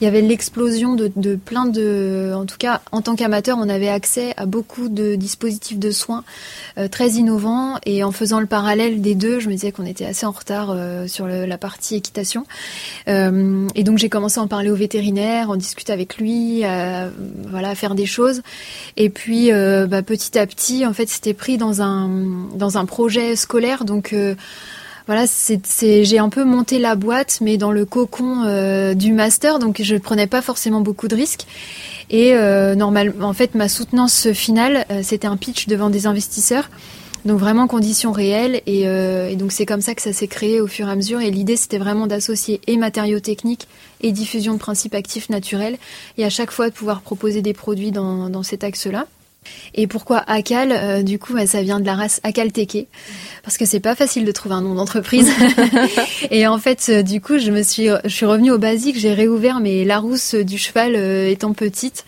il 0.00 0.04
y 0.04 0.06
avait 0.06 0.20
l'explosion 0.20 0.94
de, 0.94 1.10
de, 1.16 1.34
plein 1.34 1.66
de, 1.66 2.32
en 2.34 2.46
tout 2.46 2.58
cas, 2.58 2.80
en 2.92 3.02
tant 3.02 3.16
qu'amateur, 3.16 3.58
on 3.58 3.68
avait 3.68 3.88
accès 3.88 4.34
à 4.36 4.46
beaucoup 4.46 4.88
de 4.88 5.16
dispositifs 5.16 5.78
de 5.78 5.90
soins 5.90 6.22
euh, 6.78 6.86
très 6.86 7.10
innovants. 7.10 7.78
Et 7.86 8.04
en 8.04 8.12
faisant 8.12 8.38
le 8.38 8.46
parallèle 8.46 9.00
des 9.00 9.16
deux, 9.16 9.40
je 9.40 9.48
me 9.48 9.54
disais 9.54 9.72
qu'on 9.72 9.86
était 9.86 10.04
assez 10.04 10.26
en 10.26 10.30
retard 10.30 10.70
euh, 10.70 11.08
sur 11.08 11.26
la 11.26 11.58
partie 11.58 11.96
équitation. 11.96 12.46
Euh, 13.08 13.66
et 13.74 13.82
donc 13.82 13.98
j'ai 13.98 14.08
commencé 14.08 14.38
à 14.38 14.42
en 14.44 14.48
parler 14.48 14.70
au 14.70 14.76
vétérinaire, 14.76 15.50
en 15.50 15.56
discuter 15.56 15.92
avec 15.92 16.16
lui, 16.18 16.64
à, 16.64 17.08
voilà, 17.48 17.70
à 17.70 17.74
faire 17.74 17.96
des 17.96 18.06
choses. 18.06 18.42
Et 18.96 19.10
puis 19.10 19.50
bah, 19.50 20.02
petit 20.02 20.38
à 20.38 20.46
petit, 20.46 20.86
en 20.86 20.92
fait, 20.92 21.08
c'était 21.08 21.34
pris 21.34 21.58
dans 21.58 21.82
un 21.82 22.08
dans 22.54 22.78
un 22.78 22.84
projet 22.84 23.34
scolaire. 23.34 23.84
Donc 23.84 24.14
voilà, 25.06 25.26
c'est, 25.26 26.04
j'ai 26.04 26.18
un 26.18 26.28
peu 26.28 26.44
monté 26.44 26.78
la 26.78 26.94
boîte, 26.94 27.38
mais 27.40 27.56
dans 27.56 27.72
le 27.72 27.84
cocon 27.84 28.44
euh, 28.44 28.94
du 28.94 29.12
master, 29.12 29.58
donc 29.58 29.80
je 29.82 29.94
ne 29.94 29.98
prenais 29.98 30.26
pas 30.26 30.42
forcément 30.42 30.80
beaucoup 30.80 31.08
de 31.08 31.16
risques. 31.16 31.46
Et 32.10 32.34
euh, 32.34 32.74
normalement, 32.74 33.28
en 33.28 33.32
fait, 33.32 33.54
ma 33.54 33.68
soutenance 33.68 34.32
finale, 34.32 34.86
euh, 34.90 35.00
c'était 35.02 35.26
un 35.26 35.36
pitch 35.36 35.66
devant 35.66 35.90
des 35.90 36.06
investisseurs. 36.06 36.70
Donc 37.24 37.38
vraiment 37.38 37.68
conditions 37.68 38.10
réelles 38.10 38.62
et, 38.66 38.80
et, 38.80 39.36
donc 39.36 39.52
c'est 39.52 39.64
comme 39.64 39.80
ça 39.80 39.94
que 39.94 40.02
ça 40.02 40.12
s'est 40.12 40.26
créé 40.26 40.60
au 40.60 40.66
fur 40.66 40.88
et 40.88 40.90
à 40.90 40.96
mesure 40.96 41.20
et 41.20 41.30
l'idée 41.30 41.56
c'était 41.56 41.78
vraiment 41.78 42.08
d'associer 42.08 42.60
et 42.66 42.76
matériaux 42.76 43.20
techniques 43.20 43.68
et 44.00 44.10
diffusion 44.10 44.54
de 44.54 44.58
principes 44.58 44.96
actifs 44.96 45.30
naturels 45.30 45.78
et 46.18 46.24
à 46.24 46.30
chaque 46.30 46.50
fois 46.50 46.68
de 46.68 46.74
pouvoir 46.74 47.00
proposer 47.00 47.40
des 47.40 47.52
produits 47.52 47.92
dans, 47.92 48.28
dans 48.28 48.42
cet 48.42 48.64
axe-là. 48.64 49.06
Et 49.74 49.86
pourquoi 49.86 50.22
Akal 50.26 50.72
euh, 50.72 51.02
Du 51.02 51.18
coup, 51.18 51.34
bah, 51.34 51.46
ça 51.46 51.62
vient 51.62 51.80
de 51.80 51.86
la 51.86 51.94
race 51.94 52.20
Akalteke, 52.22 52.86
parce 53.42 53.56
que 53.56 53.64
c'est 53.64 53.80
pas 53.80 53.94
facile 53.94 54.24
de 54.24 54.32
trouver 54.32 54.54
un 54.54 54.60
nom 54.60 54.74
d'entreprise. 54.74 55.30
et 56.30 56.46
en 56.46 56.58
fait, 56.58 56.86
euh, 56.88 57.02
du 57.02 57.20
coup, 57.20 57.38
je 57.38 57.50
me 57.50 57.62
suis, 57.62 57.88
je 58.04 58.08
suis 58.08 58.26
revenue 58.26 58.50
au 58.50 58.58
basique. 58.58 58.98
J'ai 58.98 59.14
réouvert 59.14 59.60
mes 59.60 59.84
Larousse 59.84 60.34
du 60.34 60.58
cheval 60.58 60.94
euh, 60.94 61.28
étant 61.28 61.52
petite, 61.52 62.04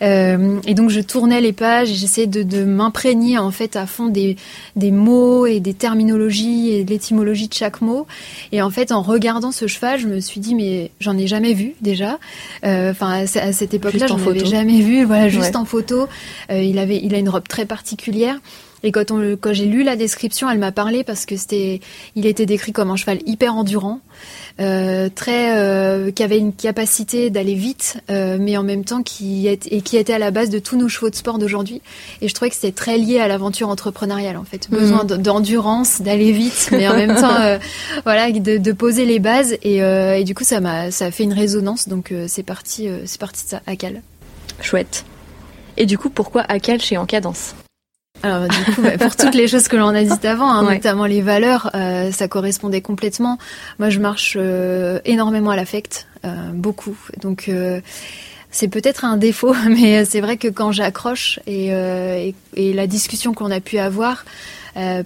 et 0.00 0.74
donc 0.74 0.90
je 0.90 1.00
tournais 1.00 1.40
les 1.40 1.52
pages 1.52 1.90
et 1.90 1.94
j'essayais 1.94 2.26
de, 2.26 2.42
de 2.42 2.64
m'imprégner 2.64 3.38
en 3.38 3.50
fait 3.50 3.76
à 3.76 3.86
fond 3.86 4.06
des 4.06 4.36
des 4.76 4.90
mots 4.90 5.46
et 5.46 5.60
des 5.60 5.72
terminologies 5.72 6.72
et 6.72 6.84
de 6.84 6.90
l'étymologie 6.90 7.48
de 7.48 7.54
chaque 7.54 7.80
mot. 7.80 8.06
Et 8.52 8.60
en 8.60 8.70
fait, 8.70 8.92
en 8.92 9.02
regardant 9.02 9.52
ce 9.52 9.66
cheval, 9.66 9.98
je 9.98 10.06
me 10.06 10.20
suis 10.20 10.40
dit 10.40 10.54
mais 10.54 10.90
j'en 11.00 11.16
ai 11.16 11.26
jamais 11.26 11.54
vu 11.54 11.74
déjà. 11.80 12.18
Enfin, 12.62 13.24
à 13.34 13.52
cette 13.52 13.74
époque-là, 13.74 14.06
j'en 14.06 14.18
avais 14.18 14.44
jamais 14.44 14.80
vu. 14.80 15.04
Voilà, 15.04 15.28
juste 15.28 15.56
en 15.56 15.64
photo. 15.64 16.06
il 16.50 16.73
avait 16.78 17.00
il 17.02 17.14
a 17.14 17.18
une 17.18 17.28
robe 17.28 17.48
très 17.48 17.66
particulière. 17.66 18.38
Et 18.84 18.92
quand, 18.92 19.10
on, 19.10 19.36
quand 19.40 19.54
j'ai 19.54 19.64
lu 19.64 19.82
la 19.82 19.96
description, 19.96 20.48
elle 20.48 20.58
m'a 20.58 20.70
parlé 20.70 21.04
parce 21.04 21.24
que 21.24 21.36
c'était, 21.36 21.80
il 22.16 22.26
était 22.26 22.44
décrit 22.44 22.72
comme 22.72 22.90
un 22.90 22.96
cheval 22.96 23.18
hyper 23.24 23.56
endurant, 23.56 24.00
euh, 24.60 25.08
très, 25.12 25.58
euh, 25.58 26.10
qui 26.10 26.22
avait 26.22 26.36
une 26.36 26.52
capacité 26.52 27.30
d'aller 27.30 27.54
vite, 27.54 27.96
euh, 28.10 28.36
mais 28.38 28.58
en 28.58 28.62
même 28.62 28.84
temps 28.84 29.02
qui 29.02 29.46
est, 29.48 29.66
et 29.72 29.80
qui 29.80 29.96
était 29.96 30.12
à 30.12 30.18
la 30.18 30.30
base 30.30 30.50
de 30.50 30.58
tous 30.58 30.76
nos 30.76 30.90
chevaux 30.90 31.08
de 31.08 31.14
sport 31.14 31.38
d'aujourd'hui. 31.38 31.80
Et 32.20 32.28
je 32.28 32.34
trouvais 32.34 32.50
que 32.50 32.56
c'était 32.56 32.72
très 32.72 32.98
lié 32.98 33.20
à 33.20 33.26
l'aventure 33.26 33.70
entrepreneuriale 33.70 34.36
en 34.36 34.44
fait, 34.44 34.68
besoin 34.68 35.04
mhm. 35.04 35.16
d'endurance, 35.16 36.02
d'aller 36.02 36.32
vite, 36.32 36.68
mais 36.70 36.86
en 36.86 36.94
même 36.94 37.16
temps, 37.16 37.58
voilà, 38.04 38.30
de, 38.30 38.58
de, 38.58 38.72
poser 38.72 39.06
les 39.06 39.18
bases. 39.18 39.56
Et, 39.62 39.78
et 39.78 40.24
du 40.24 40.34
coup, 40.34 40.44
ça 40.44 40.60
m'a, 40.60 40.90
ça 40.90 41.06
a 41.06 41.10
fait 41.10 41.24
une 41.24 41.32
résonance. 41.32 41.88
Donc 41.88 42.12
c'est 42.26 42.42
parti, 42.42 42.88
c'est 43.06 43.20
parti 43.20 43.44
de 43.44 43.48
ça 43.48 43.62
à 43.66 43.76
Cal. 43.76 44.02
Chouette. 44.60 45.06
Et 45.76 45.86
du 45.86 45.98
coup, 45.98 46.10
pourquoi 46.10 46.42
Akal 46.42 46.80
chez 46.80 46.96
Encadence 46.96 47.54
alors 48.22 48.48
du 48.48 48.72
coup, 48.72 48.80
bah, 48.80 48.96
pour 48.96 49.16
toutes 49.16 49.34
les 49.34 49.48
choses 49.48 49.68
que 49.68 49.76
l'on 49.76 49.88
a 49.88 50.02
dites 50.02 50.24
avant, 50.24 50.50
hein, 50.50 50.62
notamment 50.62 51.04
les 51.04 51.20
valeurs, 51.20 51.70
euh, 51.74 52.10
ça 52.10 52.26
correspondait 52.26 52.80
complètement. 52.80 53.38
Moi, 53.78 53.90
je 53.90 54.00
marche 54.00 54.38
euh, 54.40 54.98
énormément 55.04 55.50
à 55.50 55.56
l'affect, 55.56 56.06
euh, 56.24 56.50
beaucoup. 56.54 56.96
Donc 57.20 57.50
c'est 58.50 58.68
peut-être 58.68 59.04
un 59.04 59.18
défaut, 59.18 59.54
mais 59.68 60.06
c'est 60.06 60.22
vrai 60.22 60.38
que 60.38 60.48
quand 60.48 60.72
j'accroche 60.72 61.38
et, 61.46 61.72
et, 62.56 62.72
la 62.72 62.86
discussion 62.86 63.34
qu'on 63.34 63.50
a 63.50 63.60
pu 63.60 63.78
avoir, 63.78 64.24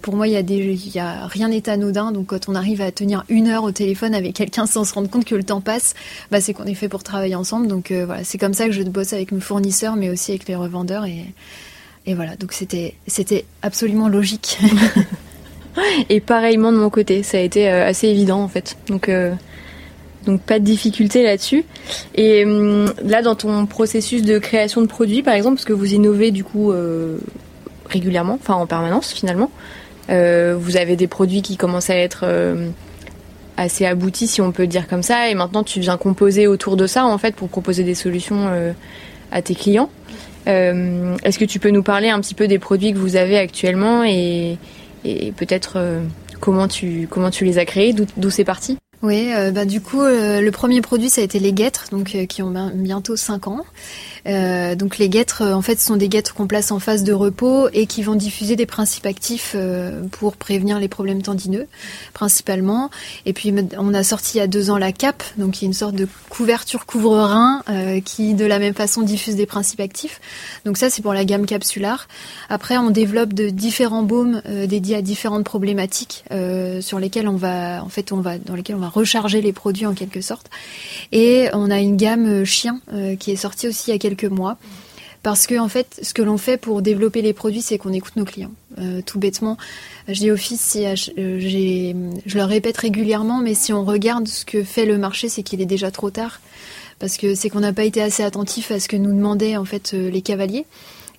pour 0.02 0.16
moi, 0.16 0.28
il 0.28 0.32
y 0.32 0.98
a 0.98 1.26
rien 1.26 1.48
n'est 1.48 1.68
anodin. 1.68 2.12
Donc, 2.12 2.26
quand 2.26 2.48
on 2.48 2.54
arrive 2.54 2.80
à 2.80 2.90
tenir 2.90 3.24
une 3.28 3.48
heure 3.48 3.64
au 3.64 3.72
téléphone 3.72 4.14
avec 4.14 4.34
quelqu'un 4.34 4.66
sans 4.66 4.84
se 4.84 4.94
rendre 4.94 5.10
compte 5.10 5.24
que 5.24 5.34
le 5.34 5.44
temps 5.44 5.60
passe, 5.60 5.94
bah, 6.30 6.40
c'est 6.40 6.54
qu'on 6.54 6.64
est 6.64 6.74
fait 6.74 6.88
pour 6.88 7.02
travailler 7.02 7.34
ensemble. 7.34 7.66
Donc, 7.66 7.92
voilà, 7.92 8.24
c'est 8.24 8.38
comme 8.38 8.54
ça 8.54 8.66
que 8.66 8.72
je 8.72 8.82
bosse 8.82 9.12
avec 9.12 9.32
mes 9.32 9.40
fournisseurs, 9.40 9.96
mais 9.96 10.10
aussi 10.10 10.32
avec 10.32 10.48
les 10.48 10.56
revendeurs 10.56 11.04
et 12.08 12.14
voilà, 12.14 12.36
donc 12.36 12.54
c'était 12.54 13.44
absolument 13.60 14.08
logique. 14.08 14.58
et 16.08 16.20
pareillement 16.20 16.72
de 16.72 16.78
mon 16.78 16.88
côté, 16.88 17.22
ça 17.22 17.36
a 17.36 17.40
été 17.40 17.68
euh, 17.68 17.86
assez 17.86 18.08
évident 18.08 18.40
en 18.40 18.48
fait. 18.48 18.78
Donc 18.86 19.10
euh, 19.10 19.34
pas 20.46 20.58
de 20.58 20.64
difficulté 20.64 21.22
là-dessus. 21.22 21.66
Et 22.14 22.46
hum, 22.46 22.90
là, 23.04 23.20
dans 23.20 23.34
ton 23.34 23.66
processus 23.66 24.22
de 24.22 24.38
création 24.38 24.80
de 24.80 24.86
produits, 24.86 25.22
par 25.22 25.34
exemple, 25.34 25.56
parce 25.56 25.66
que 25.66 25.74
vous 25.74 25.92
innovez 25.92 26.30
du 26.30 26.44
coup 26.44 26.72
euh, 26.72 27.18
régulièrement, 27.88 28.38
enfin 28.40 28.54
en 28.54 28.66
permanence 28.66 29.12
finalement, 29.12 29.50
vous 30.08 30.76
avez 30.76 30.96
des 30.96 31.06
produits 31.06 31.42
qui 31.42 31.56
commencent 31.56 31.90
à 31.90 31.96
être 31.96 32.24
assez 33.56 33.84
aboutis, 33.84 34.26
si 34.26 34.40
on 34.40 34.52
peut 34.52 34.66
dire 34.66 34.88
comme 34.88 35.02
ça, 35.02 35.28
et 35.28 35.34
maintenant 35.34 35.64
tu 35.64 35.80
viens 35.80 35.96
composer 35.96 36.46
autour 36.46 36.76
de 36.76 36.86
ça 36.86 37.04
en 37.04 37.18
fait 37.18 37.34
pour 37.34 37.48
proposer 37.48 37.84
des 37.84 37.94
solutions 37.94 38.48
à 39.30 39.42
tes 39.42 39.54
clients. 39.54 39.90
Euh, 40.48 41.16
est-ce 41.24 41.38
que 41.38 41.44
tu 41.44 41.58
peux 41.58 41.70
nous 41.70 41.82
parler 41.82 42.08
un 42.08 42.20
petit 42.20 42.34
peu 42.34 42.48
des 42.48 42.58
produits 42.58 42.92
que 42.92 42.98
vous 42.98 43.16
avez 43.16 43.38
actuellement 43.38 44.04
et, 44.04 44.58
peut-être 45.36 45.74
euh, 45.76 46.02
comment, 46.40 46.68
tu, 46.68 47.06
comment 47.10 47.30
tu 47.30 47.44
les 47.44 47.58
as 47.58 47.64
créés, 47.64 47.94
d'où 47.94 48.30
c'est 48.30 48.44
parti? 48.44 48.78
Oui, 49.00 49.30
euh, 49.32 49.52
bah 49.52 49.64
du 49.64 49.80
coup, 49.80 50.02
le 50.02 50.50
premier 50.50 50.80
produit, 50.80 51.08
ça 51.08 51.20
a 51.20 51.24
été 51.24 51.38
les 51.38 51.52
guêtres, 51.52 51.86
donc 51.92 52.16
qui 52.26 52.42
ont 52.42 52.52
bientôt 52.74 53.14
5 53.14 53.46
ans. 53.46 53.64
Euh, 54.26 54.74
donc 54.74 54.98
les 54.98 55.08
guêtres, 55.08 55.42
euh, 55.42 55.54
en 55.54 55.62
fait, 55.62 55.80
sont 55.80 55.96
des 55.96 56.08
guêtres 56.08 56.34
qu'on 56.34 56.46
place 56.46 56.70
en 56.70 56.78
phase 56.78 57.04
de 57.04 57.12
repos 57.12 57.68
et 57.72 57.86
qui 57.86 58.02
vont 58.02 58.14
diffuser 58.14 58.56
des 58.56 58.66
principes 58.66 59.06
actifs 59.06 59.52
euh, 59.54 60.02
pour 60.10 60.36
prévenir 60.36 60.78
les 60.78 60.88
problèmes 60.88 61.22
tendineux, 61.22 61.66
principalement. 62.14 62.90
Et 63.26 63.32
puis 63.32 63.54
on 63.76 63.94
a 63.94 64.02
sorti 64.02 64.36
il 64.36 64.40
y 64.40 64.42
a 64.42 64.46
deux 64.46 64.70
ans 64.70 64.78
la 64.78 64.92
cape, 64.92 65.22
donc 65.36 65.60
il 65.60 65.64
y 65.64 65.66
a 65.66 65.68
une 65.68 65.74
sorte 65.74 65.94
de 65.94 66.08
couverture 66.28 66.86
couvre-rein 66.86 67.62
qui, 68.04 68.34
de 68.34 68.44
la 68.44 68.58
même 68.58 68.74
façon, 68.74 69.02
diffuse 69.02 69.36
des 69.36 69.46
principes 69.46 69.80
actifs. 69.80 70.20
Donc 70.64 70.76
ça, 70.76 70.90
c'est 70.90 71.02
pour 71.02 71.14
la 71.14 71.24
gamme 71.24 71.46
capsulaire. 71.46 72.08
Après, 72.48 72.76
on 72.78 72.90
développe 72.90 73.32
de 73.32 73.48
différents 73.48 74.02
baumes 74.02 74.42
dédiés 74.66 74.96
à 74.96 75.02
différentes 75.02 75.44
problématiques 75.44 76.24
sur 76.80 76.98
lesquelles 76.98 77.28
on 77.28 77.36
va, 77.36 77.82
en 77.82 77.88
fait, 77.88 78.12
on 78.12 78.20
va, 78.20 78.38
dans 78.38 78.54
lesquelles 78.54 78.76
on 78.76 78.80
va 78.80 78.88
recharger 78.88 79.40
les 79.40 79.52
produits 79.52 79.86
en 79.86 79.94
quelque 79.94 80.20
sorte. 80.20 80.50
Et 81.12 81.48
on 81.52 81.70
a 81.70 81.78
une 81.78 81.96
gamme 81.96 82.44
chien 82.44 82.80
qui 83.18 83.30
est 83.30 83.36
sortie 83.36 83.68
aussi 83.68 83.90
il 83.90 83.92
y 83.92 83.96
a 83.96 83.98
quelques 83.98 84.07
quelques 84.08 84.32
mois. 84.32 84.56
Parce 85.22 85.46
que 85.46 85.58
en 85.58 85.68
fait, 85.68 85.98
ce 86.02 86.14
que 86.14 86.22
l'on 86.22 86.38
fait 86.38 86.56
pour 86.56 86.80
développer 86.80 87.22
les 87.22 87.32
produits, 87.32 87.60
c'est 87.60 87.76
qu'on 87.76 87.92
écoute 87.92 88.16
nos 88.16 88.24
clients. 88.24 88.52
Euh, 88.78 89.02
tout 89.04 89.18
bêtement, 89.18 89.56
je 90.06 90.14
dis 90.14 90.30
office, 90.30 90.60
si, 90.60 90.86
euh, 90.86 90.94
je 90.94 92.38
le 92.38 92.44
répète 92.44 92.76
régulièrement, 92.76 93.38
mais 93.38 93.54
si 93.54 93.72
on 93.72 93.84
regarde 93.84 94.28
ce 94.28 94.44
que 94.44 94.62
fait 94.62 94.86
le 94.86 94.96
marché, 94.96 95.28
c'est 95.28 95.42
qu'il 95.42 95.60
est 95.60 95.66
déjà 95.66 95.90
trop 95.90 96.10
tard. 96.10 96.40
Parce 97.00 97.16
que 97.16 97.34
c'est 97.34 97.50
qu'on 97.50 97.60
n'a 97.60 97.72
pas 97.72 97.84
été 97.84 98.00
assez 98.00 98.22
attentif 98.22 98.70
à 98.70 98.80
ce 98.80 98.88
que 98.88 98.96
nous 98.96 99.12
demandaient 99.12 99.56
en 99.56 99.64
fait 99.64 99.92
euh, 99.94 100.10
les 100.10 100.22
cavaliers. 100.22 100.66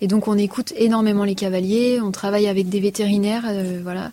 Et 0.01 0.07
donc 0.07 0.27
on 0.27 0.37
écoute 0.37 0.73
énormément 0.77 1.23
les 1.23 1.35
cavaliers, 1.35 1.99
on 2.01 2.11
travaille 2.11 2.47
avec 2.47 2.69
des 2.69 2.79
vétérinaires, 2.79 3.43
euh, 3.47 3.79
voilà, 3.83 4.11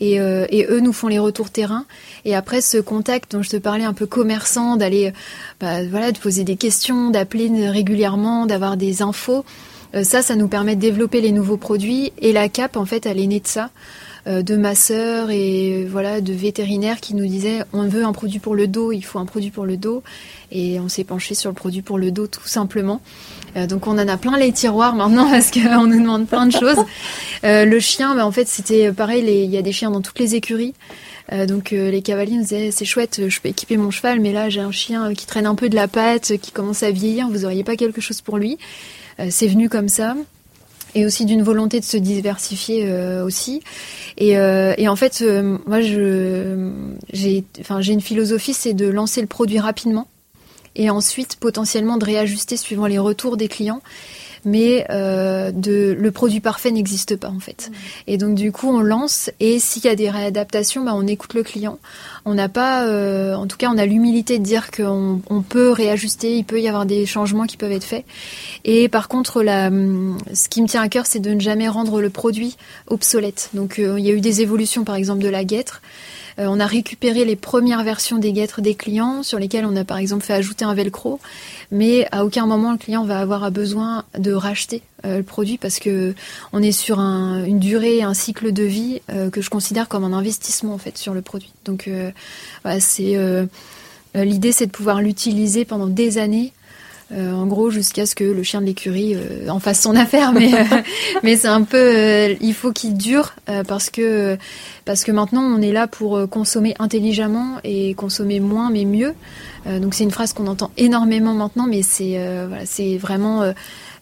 et, 0.00 0.20
euh, 0.20 0.46
et, 0.50 0.66
eux 0.68 0.80
nous 0.80 0.92
font 0.92 1.08
les 1.08 1.18
retours 1.18 1.50
terrain. 1.50 1.86
Et 2.24 2.34
après 2.34 2.60
ce 2.60 2.78
contact 2.78 3.32
dont 3.32 3.42
je 3.42 3.50
te 3.50 3.56
parlais 3.56 3.84
un 3.84 3.94
peu 3.94 4.06
commerçant, 4.06 4.76
d'aller, 4.76 5.12
bah, 5.60 5.84
voilà, 5.84 6.12
de 6.12 6.18
poser 6.18 6.44
des 6.44 6.56
questions, 6.56 7.10
d'appeler 7.10 7.68
régulièrement, 7.68 8.46
d'avoir 8.46 8.76
des 8.76 9.00
infos, 9.00 9.44
euh, 9.94 10.04
ça, 10.04 10.22
ça 10.22 10.36
nous 10.36 10.48
permet 10.48 10.76
de 10.76 10.80
développer 10.80 11.20
les 11.20 11.32
nouveaux 11.32 11.56
produits. 11.56 12.12
Et 12.18 12.32
la 12.32 12.48
CAP, 12.48 12.76
en 12.76 12.86
fait, 12.86 13.06
elle 13.06 13.20
est 13.20 13.26
née 13.26 13.40
de 13.40 13.46
ça. 13.46 13.70
Euh, 14.28 14.42
de 14.42 14.54
masseurs 14.54 15.30
et 15.32 15.84
voilà 15.84 16.20
de 16.20 16.32
vétérinaires 16.32 17.00
qui 17.00 17.16
nous 17.16 17.26
disaient 17.26 17.64
on 17.72 17.88
veut 17.88 18.04
un 18.04 18.12
produit 18.12 18.38
pour 18.38 18.54
le 18.54 18.68
dos, 18.68 18.92
il 18.92 19.02
faut 19.02 19.18
un 19.18 19.26
produit 19.26 19.50
pour 19.50 19.66
le 19.66 19.76
dos 19.76 20.04
et 20.52 20.78
on 20.78 20.88
s'est 20.88 21.02
penché 21.02 21.34
sur 21.34 21.50
le 21.50 21.56
produit 21.56 21.82
pour 21.82 21.98
le 21.98 22.12
dos 22.12 22.28
tout 22.28 22.46
simplement. 22.46 23.00
Euh, 23.56 23.66
donc 23.66 23.86
on 23.86 23.98
en 23.98 24.08
a 24.08 24.16
plein 24.16 24.36
les 24.38 24.52
tiroirs 24.52 24.94
maintenant 24.94 25.28
parce 25.30 25.50
qu'on 25.50 25.86
nous 25.86 26.00
demande 26.00 26.26
plein 26.26 26.46
de 26.46 26.52
choses. 26.52 26.78
Euh, 27.44 27.64
le 27.64 27.80
chien, 27.80 28.14
bah, 28.14 28.24
en 28.24 28.30
fait 28.30 28.46
c'était 28.46 28.92
pareil, 28.92 29.24
il 29.26 29.50
y 29.50 29.56
a 29.56 29.62
des 29.62 29.72
chiens 29.72 29.90
dans 29.90 30.00
toutes 30.00 30.20
les 30.20 30.36
écuries. 30.36 30.74
donc 31.48 31.72
les 31.72 32.00
cavaliers 32.00 32.36
nous 32.36 32.42
disaient 32.42 32.70
c'est 32.70 32.84
chouette, 32.84 33.28
je 33.28 33.40
peux 33.40 33.48
équiper 33.48 33.76
mon 33.76 33.90
cheval, 33.90 34.20
mais 34.20 34.32
là 34.32 34.48
j'ai 34.48 34.60
un 34.60 34.70
chien 34.70 35.12
qui 35.12 35.26
traîne 35.26 35.46
un 35.46 35.56
peu 35.56 35.68
de 35.68 35.74
la 35.74 35.88
patte, 35.88 36.36
qui 36.36 36.52
commence 36.52 36.84
à 36.84 36.92
vieillir, 36.92 37.26
vous 37.28 37.44
auriez 37.44 37.64
pas 37.64 37.74
quelque 37.74 38.00
chose 38.00 38.20
pour 38.20 38.38
lui 38.38 38.58
C'est 39.28 39.48
venu 39.48 39.68
comme 39.68 39.88
ça 39.88 40.14
et 40.94 41.04
aussi 41.04 41.24
d'une 41.24 41.42
volonté 41.42 41.80
de 41.80 41.84
se 41.84 41.96
diversifier 41.96 42.84
euh, 42.86 43.24
aussi. 43.24 43.62
Et, 44.18 44.36
euh, 44.36 44.74
et, 44.76 44.88
en 44.88 44.96
fait, 44.96 45.22
euh, 45.22 45.58
moi, 45.66 45.80
je, 45.80 46.70
j'ai, 47.12 47.44
enfin, 47.60 47.80
j'ai 47.80 47.92
une 47.92 48.00
philosophie, 48.00 48.54
c'est 48.54 48.74
de 48.74 48.86
lancer 48.86 49.20
le 49.20 49.26
produit 49.26 49.58
rapidement 49.58 50.06
et 50.76 50.90
ensuite 50.90 51.36
potentiellement 51.36 51.96
de 51.96 52.04
réajuster 52.04 52.56
suivant 52.56 52.86
les 52.86 52.98
retours 52.98 53.36
des 53.36 53.48
clients 53.48 53.82
mais 54.44 54.86
euh, 54.90 55.52
de, 55.52 55.96
le 55.98 56.10
produit 56.10 56.40
parfait 56.40 56.70
n'existe 56.70 57.16
pas 57.16 57.28
en 57.28 57.38
fait. 57.38 57.70
Mmh. 57.70 57.74
Et 58.08 58.18
donc 58.18 58.34
du 58.34 58.52
coup 58.52 58.68
on 58.68 58.80
lance 58.80 59.30
et 59.40 59.58
s'il 59.58 59.84
y 59.84 59.88
a 59.88 59.94
des 59.94 60.10
réadaptations, 60.10 60.84
bah, 60.84 60.92
on 60.94 61.06
écoute 61.06 61.34
le 61.34 61.42
client. 61.42 61.78
On 62.24 62.34
n'a 62.34 62.48
pas, 62.48 62.84
euh, 62.86 63.34
en 63.34 63.46
tout 63.46 63.56
cas 63.56 63.70
on 63.72 63.78
a 63.78 63.86
l'humilité 63.86 64.38
de 64.38 64.44
dire 64.44 64.70
qu'on 64.70 65.20
on 65.28 65.42
peut 65.42 65.70
réajuster, 65.70 66.36
il 66.36 66.44
peut 66.44 66.60
y 66.60 66.68
avoir 66.68 66.86
des 66.86 67.06
changements 67.06 67.46
qui 67.46 67.56
peuvent 67.56 67.72
être 67.72 67.84
faits. 67.84 68.04
Et 68.64 68.88
par 68.88 69.08
contre, 69.08 69.42
la, 69.42 69.70
ce 70.34 70.48
qui 70.48 70.62
me 70.62 70.68
tient 70.68 70.82
à 70.82 70.88
cœur, 70.88 71.06
c'est 71.06 71.20
de 71.20 71.30
ne 71.30 71.40
jamais 71.40 71.68
rendre 71.68 72.00
le 72.00 72.10
produit 72.10 72.56
obsolète. 72.88 73.50
Donc 73.54 73.78
euh, 73.78 73.98
il 73.98 74.04
y 74.04 74.10
a 74.10 74.12
eu 74.12 74.20
des 74.20 74.40
évolutions 74.40 74.84
par 74.84 74.96
exemple 74.96 75.22
de 75.22 75.28
la 75.28 75.44
guêtre. 75.44 75.82
Euh, 76.38 76.46
on 76.48 76.60
a 76.60 76.66
récupéré 76.66 77.24
les 77.24 77.36
premières 77.36 77.82
versions 77.84 78.18
des 78.18 78.32
guêtres 78.32 78.60
des 78.60 78.74
clients 78.74 79.22
sur 79.22 79.38
lesquelles 79.38 79.64
on 79.64 79.76
a 79.76 79.84
par 79.84 79.98
exemple 79.98 80.24
fait 80.24 80.32
ajouter 80.32 80.64
un 80.64 80.74
velcro, 80.74 81.20
mais 81.70 82.06
à 82.12 82.24
aucun 82.24 82.46
moment 82.46 82.72
le 82.72 82.78
client 82.78 83.04
va 83.04 83.20
avoir 83.20 83.50
besoin 83.50 84.04
de 84.18 84.32
racheter 84.32 84.82
euh, 85.04 85.18
le 85.18 85.22
produit 85.22 85.58
parce 85.58 85.78
que 85.78 86.14
on 86.52 86.62
est 86.62 86.72
sur 86.72 86.98
une 86.98 87.58
durée, 87.58 88.02
un 88.02 88.14
cycle 88.14 88.52
de 88.52 88.62
vie 88.62 89.00
euh, 89.10 89.30
que 89.30 89.40
je 89.40 89.50
considère 89.50 89.88
comme 89.88 90.04
un 90.04 90.12
investissement 90.12 90.74
en 90.74 90.78
fait 90.78 90.98
sur 90.98 91.14
le 91.14 91.22
produit. 91.22 91.52
Donc 91.64 91.88
c'est 92.78 93.16
l'idée, 94.14 94.52
c'est 94.52 94.66
de 94.66 94.70
pouvoir 94.70 95.00
l'utiliser 95.00 95.64
pendant 95.64 95.86
des 95.86 96.18
années 96.18 96.52
en 97.14 97.46
gros, 97.46 97.70
jusqu'à 97.70 98.06
ce 98.06 98.14
que 98.14 98.24
le 98.24 98.42
chien 98.42 98.60
de 98.60 98.66
l'écurie 98.66 99.16
en 99.48 99.60
fasse 99.60 99.80
son 99.80 99.94
affaire, 99.96 100.32
mais 100.32 100.52
mais 101.22 101.36
c'est 101.36 101.48
un 101.48 101.62
peu, 101.62 102.34
il 102.40 102.54
faut 102.54 102.72
qu'il 102.72 102.94
dure 102.94 103.34
parce 103.68 103.90
que 103.90 104.36
parce 104.84 105.04
que 105.04 105.12
maintenant 105.12 105.42
on 105.42 105.60
est 105.60 105.72
là 105.72 105.86
pour 105.86 106.28
consommer 106.28 106.74
intelligemment 106.78 107.58
et 107.64 107.94
consommer 107.94 108.40
moins 108.40 108.70
mais 108.70 108.84
mieux. 108.84 109.14
donc 109.66 109.94
c'est 109.94 110.04
une 110.04 110.10
phrase 110.10 110.32
qu'on 110.32 110.46
entend 110.46 110.70
énormément 110.76 111.34
maintenant, 111.34 111.66
mais 111.66 111.82
c'est 111.82 112.18
voilà, 112.48 112.66
c'est 112.66 112.96
vraiment 112.96 113.52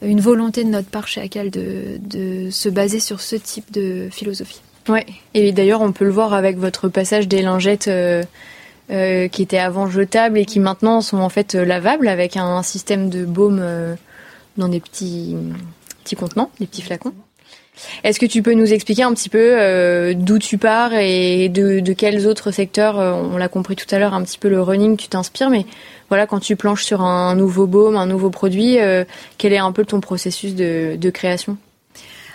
une 0.03 0.21
volonté 0.21 0.65
de 0.65 0.71
notre 0.71 0.89
part 0.89 1.09
chez 1.09 1.21
Acal 1.21 1.51
de, 1.51 1.99
de 2.01 2.51
se 2.51 2.69
baser 2.69 3.01
sur 3.01 3.21
ce 3.21 3.37
type 3.37 3.71
de 3.73 4.09
philosophie. 4.11 4.61
Ouais, 4.89 5.07
et 5.35 5.53
d'ailleurs 5.53 5.83
on 5.83 5.93
peut 5.93 6.05
le 6.05 6.11
voir 6.11 6.33
avec 6.33 6.59
votre 6.59 6.89
passage 6.89 7.29
des 7.29 7.43
lingettes 7.43 7.89
euh, 8.91 9.11
euh, 9.11 9.29
qui 9.29 9.43
étaient 9.43 9.59
avant 9.59 9.89
jetables 9.89 10.39
et 10.39 10.45
qui 10.45 10.61
maintenant 10.61 11.01
sont 11.01 11.19
en 11.19 11.29
fait 11.29 11.55
euh, 11.55 11.65
lavables 11.65 12.09
avec 12.09 12.37
un 12.37 12.63
système 12.63 13.09
de 13.09 13.25
baume 13.25 13.63
dans 14.57 14.69
des 14.69 14.81
petits, 14.81 15.37
petits 16.05 16.17
contenants, 16.17 16.51
des 16.61 16.67
petits 16.67 16.83
flacons. 16.83 17.15
Est-ce 18.05 18.21
que 18.21 18.27
tu 18.27 18.43
peux 18.43 18.53
nous 18.53 18.73
expliquer 18.73 19.05
un 19.05 19.15
petit 19.15 19.31
peu 19.31 20.15
d'où 20.15 20.39
tu 20.39 20.59
pars 20.59 20.93
et 20.93 21.49
de, 21.49 21.93
quels 21.93 22.27
autres 22.27 22.51
secteurs, 22.51 22.97
on 22.97 23.39
l'a 23.39 23.49
compris 23.49 23.75
tout 23.75 23.87
à 23.95 23.99
l'heure, 23.99 24.13
un 24.13 24.23
petit 24.23 24.39
peu 24.39 24.49
le 24.49 24.61
running, 24.61 24.99
tu 24.99 25.09
t'inspires, 25.09 25.49
mais 25.49 25.65
voilà, 26.11 26.27
quand 26.27 26.41
tu 26.41 26.57
planches 26.57 26.85
sur 26.85 27.01
un 27.01 27.35
nouveau 27.37 27.67
baume, 27.67 27.97
un 27.97 28.07
nouveau 28.07 28.29
produit, 28.29 28.77
quel 29.39 29.53
est 29.55 29.59
un 29.59 29.73
peu 29.73 29.87
ton 29.87 30.01
processus 30.01 30.55
de 30.55 31.11
création? 31.11 31.57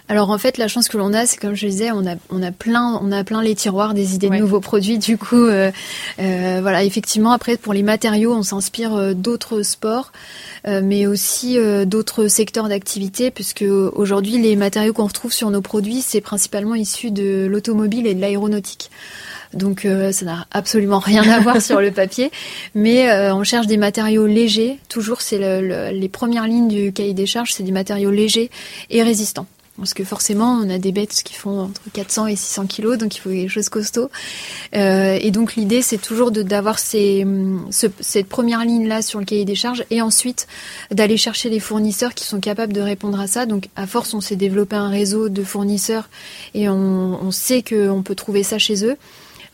Alors 0.08 0.30
en 0.30 0.38
fait, 0.38 0.60
la 0.60 0.68
chance 0.68 0.88
que 0.88 0.98
l'on 0.98 1.14
a, 1.14 1.26
c'est 1.26 1.38
comme 1.38 1.56
je 1.56 1.66
disais, 1.66 1.90
on 1.92 2.06
a 2.06 2.16
on 2.30 2.44
a 2.44 2.52
plein 2.52 3.00
on 3.02 3.12
a 3.12 3.24
plein 3.24 3.42
les 3.42 3.56
tiroirs 3.56 3.96
des 3.96 4.14
idées 4.14 4.30
de 4.30 4.36
nouveaux 4.36 4.60
produits. 4.60 5.00
Du 5.00 5.18
coup, 5.18 5.44
euh, 5.44 5.72
euh, 6.20 6.60
voilà, 6.62 6.84
effectivement, 6.84 7.32
après 7.32 7.58
pour 7.58 7.74
les 7.74 7.82
matériaux, 7.82 8.32
on 8.34 8.44
s'inspire 8.44 8.94
euh, 8.94 9.14
d'autres 9.14 9.64
sports, 9.64 10.12
mais 10.68 11.06
aussi 11.06 11.58
d'autres 11.86 12.28
secteurs 12.28 12.70
d'activité, 12.70 13.30
puisque 13.30 13.64
aujourd'hui 13.64 14.40
les 14.40 14.56
matériaux 14.56 14.94
qu'on 14.94 15.06
retrouve 15.06 15.32
sur 15.32 15.52
nos 15.52 15.62
produits, 15.62 16.02
c'est 16.02 16.22
principalement 16.22 16.74
issu 16.74 17.12
de 17.12 17.46
l'automobile 17.46 18.08
et 18.08 18.16
de 18.16 18.22
l'aéronautique. 18.22 18.90
Donc 19.54 19.88
ça 20.12 20.26
n'a 20.26 20.48
absolument 20.52 20.98
rien 20.98 21.22
à 21.30 21.40
voir 21.40 21.62
sur 21.62 21.82
le 21.82 21.92
papier, 21.92 22.32
mais 22.74 23.12
on 23.32 23.44
cherche 23.44 23.68
des 23.68 23.78
matériaux 23.78 24.26
légers. 24.26 24.80
Toujours, 24.90 25.22
c'est 25.22 25.38
le, 25.38 25.92
les 25.92 26.10
premières 26.10 26.48
lignes 26.48 26.68
du 26.68 26.92
cahier 26.92 27.14
des 27.14 27.28
charges, 27.28 27.54
c'est 27.54 27.64
des 27.64 27.72
matériaux 27.72 28.12
légers 28.12 28.50
et 28.90 29.04
résistants. 29.04 29.46
Parce 29.78 29.94
que 29.94 30.06
forcément, 30.06 30.54
on 30.54 30.70
a 30.70 30.78
des 30.78 30.94
bêtes 30.94 31.22
qui 31.24 31.34
font 31.34 31.60
entre 31.64 31.82
400 31.92 32.28
et 32.28 32.36
600 32.38 32.66
kilos, 32.68 32.98
donc 32.98 33.16
il 33.18 33.20
faut 33.20 33.30
des 33.30 33.50
choses 33.50 33.68
costauds. 33.68 34.10
Euh, 34.74 35.20
et 35.22 35.32
donc 35.32 35.56
l'idée, 35.56 35.82
c'est 35.82 35.98
toujours 35.98 36.32
d'avoir 36.32 36.80
ces, 36.80 37.28
cette 37.72 38.28
première 38.28 38.64
ligne-là 38.64 39.02
sur 39.02 39.20
le 39.20 39.26
cahier 39.26 39.44
des 39.44 39.56
charges, 39.56 39.84
et 39.90 40.02
ensuite 40.02 40.48
d'aller 40.92 41.18
chercher 41.18 41.50
les 41.50 41.60
fournisseurs 41.60 42.14
qui 42.14 42.26
sont 42.26 42.40
capables 42.40 42.72
de 42.72 42.80
répondre 42.80 43.20
à 43.20 43.28
ça. 43.28 43.46
Donc 43.46 43.68
à 43.76 43.86
force, 43.86 44.14
on 44.14 44.22
s'est 44.22 44.38
développé 44.38 44.78
un 44.78 44.90
réseau 44.90 45.28
de 45.28 45.44
fournisseurs, 45.44 46.10
et 46.54 46.70
on, 46.70 47.22
on 47.22 47.32
sait 47.32 47.62
qu'on 47.62 48.02
peut 48.02 48.16
trouver 48.16 48.44
ça 48.44 48.58
chez 48.58 48.86
eux. 48.86 48.96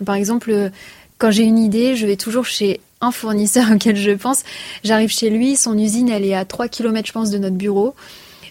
Par 0.06 0.16
exemple, 0.16 0.72
quand 1.18 1.32
j'ai 1.32 1.44
une 1.44 1.60
idée, 1.60 1.96
je 1.96 2.06
vais 2.06 2.16
toujours 2.16 2.46
chez 2.46 2.80
un 3.01 3.12
fournisseur 3.12 3.72
auquel 3.75 3.96
je 3.96 4.12
pense. 4.12 4.44
J'arrive 4.84 5.10
chez 5.10 5.30
lui, 5.30 5.56
son 5.56 5.78
usine, 5.78 6.10
elle 6.10 6.25
est 6.25 6.36
à 6.36 6.46
3 6.46 6.68
km, 6.68 7.08
je 7.08 7.12
pense, 7.12 7.32
de 7.32 7.38
notre 7.38 7.56
bureau. 7.56 7.96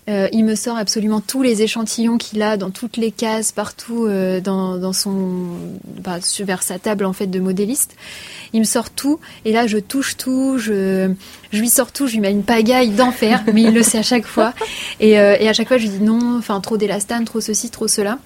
Euh, 0.09 0.29
il 0.33 0.45
me 0.45 0.55
sort 0.55 0.77
absolument 0.77 1.21
tous 1.21 1.43
les 1.43 1.63
échantillons 1.63 2.19
qu'il 2.19 2.43
a 2.43 2.57
dans 2.57 2.71
toutes 2.71 2.97
les 2.97 3.11
cases, 3.11 3.53
partout 3.53 4.07
euh, 4.07 4.41
dans, 4.41 4.93
son, 4.93 5.47
bah, 6.03 6.19
vers 6.41 6.63
sa 6.63 6.79
table 6.79 7.05
en 7.05 7.13
fait 7.13 7.27
de 7.27 7.39
modéliste. 7.39 7.97
Il 8.53 8.61
me 8.61 8.65
sort 8.65 8.91
tout 8.91 9.21
et 9.45 9.53
là 9.53 9.67
je 9.67 9.79
touche 9.79 10.17
tout, 10.17 10.59
je, 10.59 11.13
je 11.53 11.61
lui 11.61 11.69
sors 11.69 11.93
tout, 11.93 12.07
je 12.07 12.15
lui 12.15 12.21
mets 12.21 12.33
une 12.33 12.43
pagaille 12.43 12.91
d'enfer, 12.91 13.43
mais 13.53 13.63
il 13.63 13.75
le 13.75 13.83
sait 13.83 13.99
à 13.99 14.03
chaque 14.03 14.27
fois. 14.27 14.55
Et, 14.99 15.19
euh, 15.19 15.37
et 15.39 15.49
à 15.49 15.53
chaque 15.53 15.69
fois 15.69 15.79
je 15.79 15.83
lui 15.83 15.91
dis 15.91 16.05
non, 16.05 16.39
enfin 16.39 16.61
trop 16.61 16.77
d'élastane, 16.77 17.25
trop 17.25 17.41
ceci, 17.41 17.71
trop 17.71 17.87
cela. 17.87 18.19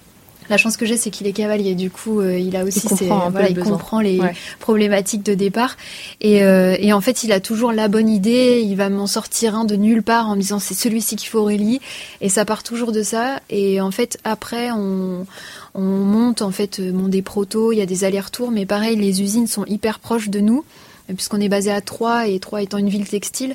La 0.51 0.57
chance 0.57 0.77
que 0.77 0.85
j'ai, 0.85 0.97
c'est 0.97 1.11
qu'il 1.11 1.27
est 1.27 1.33
cavalier. 1.33 1.75
Du 1.75 1.91
coup, 1.91 2.21
euh, 2.21 2.39
il 2.39 2.57
a 2.57 2.65
aussi, 2.65 2.81
il 2.85 2.89
comprend, 2.89 3.31
voilà, 3.31 3.49
il 3.49 3.59
comprend 3.59 4.01
les 4.01 4.21
problématiques 4.61 5.23
de 5.23 5.35
départ. 5.35 5.77
Et, 6.21 6.43
euh, 6.43 6.77
et, 6.79 6.93
en 6.93 7.01
fait, 7.01 7.25
il 7.25 7.33
a 7.33 7.41
toujours 7.41 7.73
la 7.73 7.89
bonne 7.89 8.09
idée. 8.09 8.63
Il 8.65 8.77
va 8.77 8.91
m'en 8.91 9.07
sortir 9.07 9.55
un 9.55 9.65
de 9.65 9.77
nulle 9.77 10.03
part 10.03 10.29
en 10.29 10.37
me 10.37 10.41
disant 10.41 10.59
c'est 10.59 10.75
celui-ci 10.75 11.17
qu'il 11.17 11.29
faut 11.29 11.41
Aurélie. 11.41 11.81
Et 12.21 12.29
ça 12.29 12.45
part 12.45 12.62
toujours 12.62 12.92
de 12.92 13.03
ça. 13.03 13.40
Et 13.49 13.81
en 13.81 13.90
fait, 13.90 14.18
après, 14.25 14.71
on, 14.71 15.27
on 15.75 15.83
monte 15.83 16.42
en 16.42 16.51
fait 16.51 16.79
mon 16.79 17.09
des 17.09 17.23
protos. 17.23 17.73
Il 17.73 17.79
y 17.79 17.83
a 17.83 17.87
des 17.87 18.05
allers-retours, 18.05 18.51
mais 18.51 18.66
pareil, 18.66 18.97
les 18.97 19.23
usines 19.23 19.47
sont 19.47 19.64
hyper 19.64 19.99
proches 19.99 20.29
de 20.29 20.40
nous 20.40 20.64
puisqu'on 21.12 21.40
est 21.40 21.49
basé 21.49 21.71
à 21.71 21.81
Troyes 21.81 22.29
et 22.29 22.38
Troyes 22.38 22.62
étant 22.62 22.79
une 22.79 22.88
ville 22.88 23.07
textile. 23.07 23.55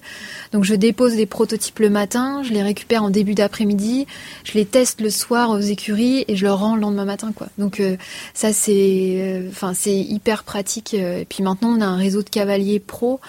Donc 0.52 0.64
je 0.64 0.76
dépose 0.76 1.16
des 1.16 1.26
prototypes 1.26 1.80
le 1.80 1.90
matin, 1.90 2.44
je 2.44 2.54
les 2.54 2.62
récupère 2.62 3.04
en 3.04 3.10
début 3.10 3.34
d'après-midi, 3.34 4.06
je 4.44 4.54
les 4.54 4.66
teste 4.66 5.02
le 5.02 5.10
soir 5.10 5.50
aux 5.50 5.60
écuries 5.60 6.26
et 6.28 6.36
je 6.36 6.46
leur 6.46 6.60
rends 6.60 6.76
le 6.76 6.82
lendemain 6.82 7.06
matin 7.06 7.32
quoi. 7.36 7.48
Donc 7.58 7.80
euh, 7.80 7.98
ça 8.34 8.54
c'est 8.54 9.16
euh, 9.18 9.50
c'est 9.74 9.98
hyper 9.98 10.44
pratique 10.44 10.94
et 10.94 11.26
puis 11.28 11.44
maintenant 11.44 11.70
on 11.70 11.82
a 11.82 11.86
un 11.86 11.96
réseau 11.98 12.22
de 12.22 12.30
cavaliers 12.30 12.80
pro 12.80 13.20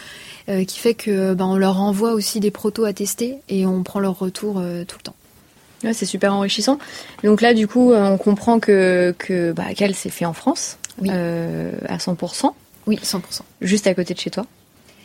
euh, 0.48 0.64
qui 0.64 0.78
fait 0.78 0.94
que 0.94 1.35
ben, 1.35 1.46
on 1.46 1.56
leur 1.56 1.80
envoie 1.80 2.12
aussi 2.12 2.40
des 2.40 2.50
protos 2.50 2.85
à 2.85 2.92
tester 2.92 3.38
et 3.48 3.64
on 3.64 3.83
prend 3.83 4.00
leur 4.00 4.18
retour 4.18 4.54
tout 4.54 4.98
le 4.98 5.02
temps. 5.02 5.14
Ouais, 5.83 5.94
c'est 5.94 6.06
super 6.06 6.35
enrichissant. 6.35 6.78
Donc 7.24 7.40
là, 7.40 7.54
du 7.54 7.66
coup, 7.66 7.94
on 7.94 8.18
comprend 8.18 8.61
que, 8.61 9.14
que 9.18 9.52
bah, 9.52 9.72
Cal 9.74 9.94
s'est 9.94 10.11
fait 10.11 10.26
en 10.26 10.35
France 10.35 10.76
oui. 11.00 11.09
à 11.09 11.96
100%. 11.96 12.52
Oui, 12.86 12.98
100%. 13.02 13.20
Juste 13.60 13.86
à 13.86 13.94
côté 13.94 14.14
de 14.14 14.18
chez 14.18 14.30
toi 14.30 14.46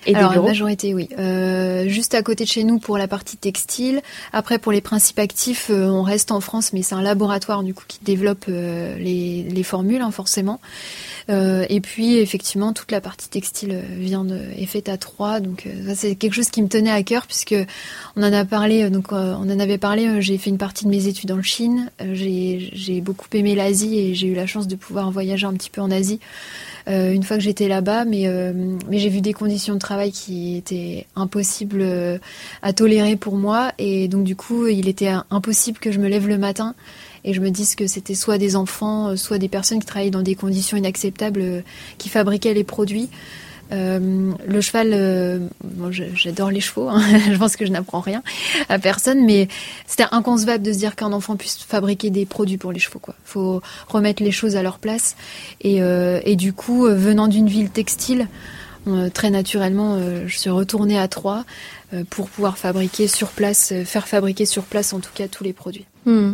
et 0.05 0.15
Alors, 0.15 0.35
la 0.35 0.41
majorité, 0.41 0.93
oui. 0.93 1.09
Euh, 1.17 1.87
juste 1.87 2.13
à 2.13 2.21
côté 2.21 2.43
de 2.43 2.49
chez 2.49 2.63
nous 2.63 2.77
pour 2.77 2.97
la 2.97 3.07
partie 3.07 3.37
textile. 3.37 4.01
Après, 4.33 4.59
pour 4.59 4.71
les 4.71 4.81
principes 4.81 5.17
actifs, 5.17 5.67
euh, 5.71 5.87
on 5.87 6.03
reste 6.03 6.31
en 6.31 6.41
France, 6.41 6.73
mais 6.73 6.83
c'est 6.83 6.93
un 6.93 7.01
laboratoire 7.01 7.63
du 7.63 7.73
coup 7.73 7.85
qui 7.87 7.99
développe 8.03 8.45
euh, 8.47 8.97
les, 8.99 9.43
les, 9.43 9.63
formules, 9.63 10.01
hein, 10.01 10.11
forcément. 10.11 10.59
Et 11.27 11.81
puis, 11.81 12.17
effectivement, 12.17 12.71
toute 12.71 12.91
la 12.91 13.01
partie 13.01 13.29
textile 13.29 13.81
vient 13.97 14.23
de, 14.23 14.39
est 14.59 14.67
faite 14.67 14.89
à 14.89 14.97
Troyes. 14.97 15.39
Donc, 15.39 15.67
ça, 15.87 15.95
c'est 15.95 16.15
quelque 16.15 16.33
chose 16.33 16.49
qui 16.49 16.61
me 16.61 16.67
tenait 16.67 16.91
à 16.91 17.01
cœur 17.01 17.25
puisque 17.25 17.55
on 18.15 18.21
en 18.21 18.31
a 18.31 18.45
parlé. 18.45 18.91
Donc, 18.91 19.11
on 19.11 19.15
en 19.15 19.59
avait 19.59 19.79
parlé. 19.79 20.21
j'ai 20.21 20.37
fait 20.37 20.51
une 20.51 20.59
partie 20.59 20.85
de 20.85 20.91
mes 20.91 21.07
études 21.07 21.31
en 21.31 21.41
Chine. 21.41 21.89
j'ai 21.99 23.01
beaucoup 23.01 23.25
aimé 23.33 23.55
l'Asie 23.55 23.97
et 23.97 24.13
j'ai 24.13 24.27
eu 24.27 24.35
la 24.35 24.45
chance 24.45 24.67
de 24.67 24.75
pouvoir 24.75 25.09
voyager 25.09 25.47
un 25.47 25.53
petit 25.53 25.71
peu 25.71 25.81
en 25.81 25.89
Asie. 25.89 26.19
Euh, 26.87 27.11
une 27.11 27.23
fois 27.23 27.37
que 27.37 27.43
j'étais 27.43 27.67
là-bas, 27.67 28.05
mais, 28.05 28.27
euh, 28.27 28.53
mais 28.89 28.99
j'ai 28.99 29.09
vu 29.09 29.21
des 29.21 29.33
conditions 29.33 29.73
de 29.73 29.79
travail 29.79 30.11
qui 30.11 30.57
étaient 30.57 31.07
impossibles 31.15 31.81
euh, 31.81 32.17
à 32.61 32.73
tolérer 32.73 33.15
pour 33.15 33.35
moi. 33.37 33.71
Et 33.79 34.07
donc 34.07 34.23
du 34.23 34.35
coup, 34.35 34.67
il 34.67 34.87
était 34.87 35.11
impossible 35.31 35.79
que 35.79 35.91
je 35.91 35.99
me 35.99 36.07
lève 36.07 36.27
le 36.27 36.37
matin 36.37 36.75
et 37.23 37.33
je 37.33 37.41
me 37.41 37.49
dise 37.49 37.75
que 37.75 37.87
c'était 37.87 38.13
soit 38.13 38.37
des 38.37 38.55
enfants, 38.55 39.17
soit 39.17 39.39
des 39.39 39.49
personnes 39.49 39.79
qui 39.79 39.87
travaillaient 39.87 40.11
dans 40.11 40.21
des 40.21 40.35
conditions 40.35 40.77
inacceptables, 40.77 41.63
qui 41.97 42.09
fabriquaient 42.09 42.53
les 42.53 42.63
produits. 42.63 43.09
Euh, 43.71 44.31
le 44.47 44.61
cheval, 44.61 44.91
euh, 44.93 45.39
j'adore 46.13 46.51
les 46.51 46.61
chevaux, 46.61 46.89
hein. 46.89 47.01
je 47.31 47.37
pense 47.37 47.55
que 47.55 47.65
je 47.65 47.71
n'apprends 47.71 47.99
rien 47.99 48.21
à 48.69 48.77
personne, 48.77 49.25
mais 49.25 49.47
c'était 49.87 50.05
inconcevable 50.11 50.63
de 50.63 50.71
se 50.71 50.77
dire 50.77 50.95
qu'un 50.95 51.13
enfant 51.13 51.35
puisse 51.35 51.57
fabriquer 51.57 52.09
des 52.09 52.25
produits 52.25 52.57
pour 52.57 52.71
les 52.71 52.79
chevaux. 52.79 52.99
Quoi. 52.99 53.15
faut 53.23 53.61
remettre 53.87 54.23
les 54.23 54.31
choses 54.31 54.55
à 54.55 54.63
leur 54.63 54.79
place. 54.79 55.15
Et, 55.61 55.81
euh, 55.81 56.19
et 56.23 56.35
du 56.35 56.53
coup, 56.53 56.85
venant 56.85 57.27
d'une 57.27 57.47
ville 57.47 57.69
textile, 57.69 58.27
très 59.15 59.31
naturellement, 59.31 59.97
je 60.27 60.37
suis 60.37 60.51
retournée 60.51 60.99
à 60.99 61.07
Troyes 61.07 61.43
pour 62.11 62.29
pouvoir 62.29 62.59
fabriquer 62.59 63.07
sur 63.07 63.29
place, 63.29 63.73
faire 63.83 64.07
fabriquer 64.07 64.45
sur 64.45 64.61
place 64.61 64.93
en 64.93 64.99
tout 64.99 65.09
cas 65.15 65.27
tous 65.27 65.43
les 65.43 65.53
produits. 65.53 65.85
Hmm. 66.05 66.33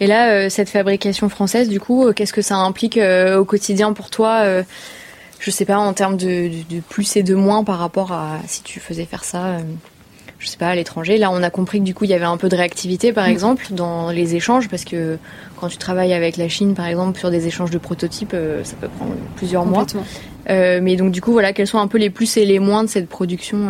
Et 0.00 0.08
là, 0.08 0.50
cette 0.50 0.70
fabrication 0.70 1.28
française, 1.28 1.68
du 1.68 1.78
coup, 1.78 2.12
qu'est-ce 2.12 2.32
que 2.32 2.42
ça 2.42 2.56
implique 2.56 2.98
au 2.98 3.44
quotidien 3.44 3.92
pour 3.92 4.10
toi 4.10 4.64
je 5.44 5.50
sais 5.50 5.66
pas, 5.66 5.76
en 5.76 5.92
termes 5.92 6.16
de, 6.16 6.50
plus 6.88 7.16
et 7.16 7.22
de 7.22 7.34
moins 7.34 7.64
par 7.64 7.78
rapport 7.78 8.12
à 8.12 8.38
si 8.46 8.62
tu 8.62 8.80
faisais 8.80 9.04
faire 9.04 9.24
ça, 9.24 9.44
euh, 9.44 9.58
je 10.38 10.48
sais 10.48 10.56
pas, 10.56 10.68
à 10.68 10.74
l'étranger. 10.74 11.18
Là, 11.18 11.30
on 11.30 11.42
a 11.42 11.50
compris 11.50 11.80
que 11.80 11.84
du 11.84 11.92
coup, 11.92 12.04
il 12.04 12.10
y 12.10 12.14
avait 12.14 12.24
un 12.24 12.38
peu 12.38 12.48
de 12.48 12.56
réactivité, 12.56 13.12
par 13.12 13.26
mm. 13.26 13.30
exemple, 13.30 13.66
dans 13.72 14.10
les 14.10 14.36
échanges, 14.36 14.70
parce 14.70 14.86
que 14.86 15.18
quand 15.60 15.68
tu 15.68 15.76
travailles 15.76 16.14
avec 16.14 16.38
la 16.38 16.48
Chine, 16.48 16.72
par 16.72 16.86
exemple, 16.86 17.18
sur 17.18 17.30
des 17.30 17.46
échanges 17.46 17.70
de 17.70 17.76
prototypes, 17.76 18.32
euh, 18.32 18.64
ça 18.64 18.74
peut 18.80 18.88
prendre 18.88 19.12
plusieurs 19.36 19.66
mois. 19.66 19.84
Euh, 20.48 20.80
mais 20.82 20.96
donc, 20.96 21.12
du 21.12 21.20
coup, 21.20 21.32
voilà, 21.32 21.52
quels 21.52 21.66
sont 21.66 21.78
un 21.78 21.88
peu 21.88 21.98
les 21.98 22.08
plus 22.08 22.38
et 22.38 22.46
les 22.46 22.58
moins 22.58 22.82
de 22.82 22.88
cette 22.88 23.08
production 23.10 23.68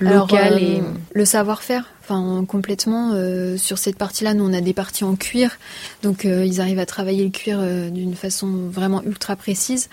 locale 0.00 0.62
et 0.62 0.82
le 1.14 1.24
savoir-faire 1.24 1.86
Enfin, 2.08 2.44
complètement. 2.46 3.12
sur 3.58 3.76
cette 3.76 3.98
partie-là, 3.98 4.32
nous, 4.32 4.48
on 4.48 4.54
a 4.54 4.62
des 4.62 4.72
parties 4.72 5.04
en 5.04 5.14
cuir. 5.14 5.58
Donc, 6.02 6.24
ils 6.24 6.60
arrivent 6.60 6.78
à 6.78 6.86
travailler 6.86 7.22
le 7.24 7.30
cuir 7.30 7.60
d'une 7.90 8.14
façon 8.14 8.46
vraiment 8.70 9.02
ultra 9.02 9.36
précise. 9.36 9.90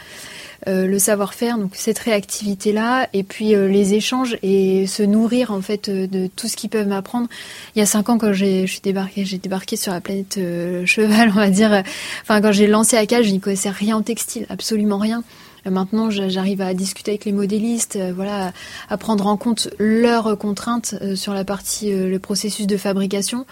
Euh, 0.68 0.88
le 0.88 0.98
savoir-faire, 0.98 1.60
donc 1.60 1.72
cette 1.76 2.00
réactivité-là, 2.00 3.08
et 3.14 3.22
puis 3.22 3.54
euh, 3.54 3.68
les 3.68 3.94
échanges 3.94 4.36
et 4.42 4.88
se 4.88 5.04
nourrir 5.04 5.52
en 5.52 5.62
fait 5.62 5.90
euh, 5.90 6.08
de 6.08 6.26
tout 6.26 6.48
ce 6.48 6.56
qu'ils 6.58 6.72
peuvent 6.72 6.88
m'apprendre. 6.88 7.28
Il 7.76 7.80
y 7.80 7.82
a 7.84 7.86
cinq 7.86 8.10
ans, 8.10 8.18
quand 8.18 8.34
j'ai, 8.34 8.66
je 8.66 8.72
suis 8.72 8.82
j'ai 9.26 9.38
débarqué 9.38 9.76
sur 9.76 9.92
la 9.92 10.02
planète 10.02 10.40
cheval, 10.86 11.30
on 11.30 11.36
va 11.36 11.50
dire. 11.52 11.84
Enfin, 12.24 12.42
quand 12.42 12.52
j'ai 12.52 12.66
lancé 12.66 12.98
ACAL, 12.98 13.24
je 13.24 13.30
n'y 13.30 13.40
connaissais 13.40 13.70
rien 13.70 13.98
en 13.98 14.02
textile, 14.02 14.48
absolument 14.50 14.98
rien. 14.98 15.24
Maintenant, 15.66 16.10
j'arrive 16.10 16.62
à 16.62 16.74
discuter 16.74 17.12
avec 17.12 17.26
les 17.26 17.32
modélistes, 17.32 17.98
voilà, 18.14 18.54
à 18.90 18.98
prendre 18.98 19.28
en 19.28 19.38
compte 19.38 19.70
leurs 19.80 20.38
contraintes 20.38 20.96
sur 21.16 21.34
la 21.34 21.44
partie 21.44 21.92
le 21.92 22.20
processus 22.20 22.68
de 22.68 22.78
fabrication, 22.78 23.46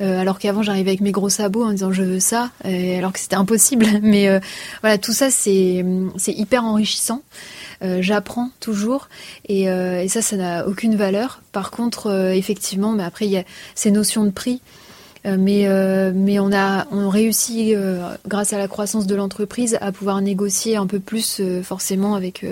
alors 0.00 0.38
qu'avant 0.38 0.62
j'arrivais 0.62 0.90
avec 0.90 1.00
mes 1.00 1.12
gros 1.12 1.28
sabots 1.28 1.64
en 1.64 1.70
disant 1.70 1.92
je 1.92 2.02
veux 2.02 2.20
ça, 2.20 2.50
alors 2.64 3.12
que 3.12 3.18
c'était 3.18 3.36
impossible. 3.36 3.86
Mais 4.02 4.40
voilà, 4.80 4.98
tout 4.98 5.12
ça 5.12 5.30
c'est 5.30 5.84
c'est 6.16 6.32
hyper 6.32 6.64
enrichissant. 6.64 7.22
J'apprends 8.00 8.50
toujours 8.60 9.08
et, 9.48 9.62
et, 9.64 10.08
ça, 10.08 10.22
ça 10.22 10.36
n'a 10.36 10.66
aucune 10.66 10.96
valeur. 10.96 11.40
Par 11.52 11.70
contre, 11.70 12.32
effectivement, 12.34 12.92
mais 12.92 13.04
après 13.04 13.26
il 13.26 13.32
y 13.32 13.38
a 13.38 13.44
ces 13.74 13.90
notions 13.90 14.24
de 14.24 14.30
prix. 14.30 14.60
Euh, 15.26 15.36
mais, 15.38 15.66
euh, 15.66 16.12
mais 16.14 16.38
on 16.38 16.52
a 16.52 16.86
on 16.90 17.10
réussit 17.10 17.74
euh, 17.74 18.14
grâce 18.26 18.52
à 18.52 18.58
la 18.58 18.68
croissance 18.68 19.06
de 19.06 19.14
l'entreprise 19.14 19.76
à 19.80 19.92
pouvoir 19.92 20.20
négocier 20.22 20.76
un 20.76 20.86
peu 20.86 20.98
plus 20.98 21.42
forcément 21.62 22.14
avec 22.14 22.44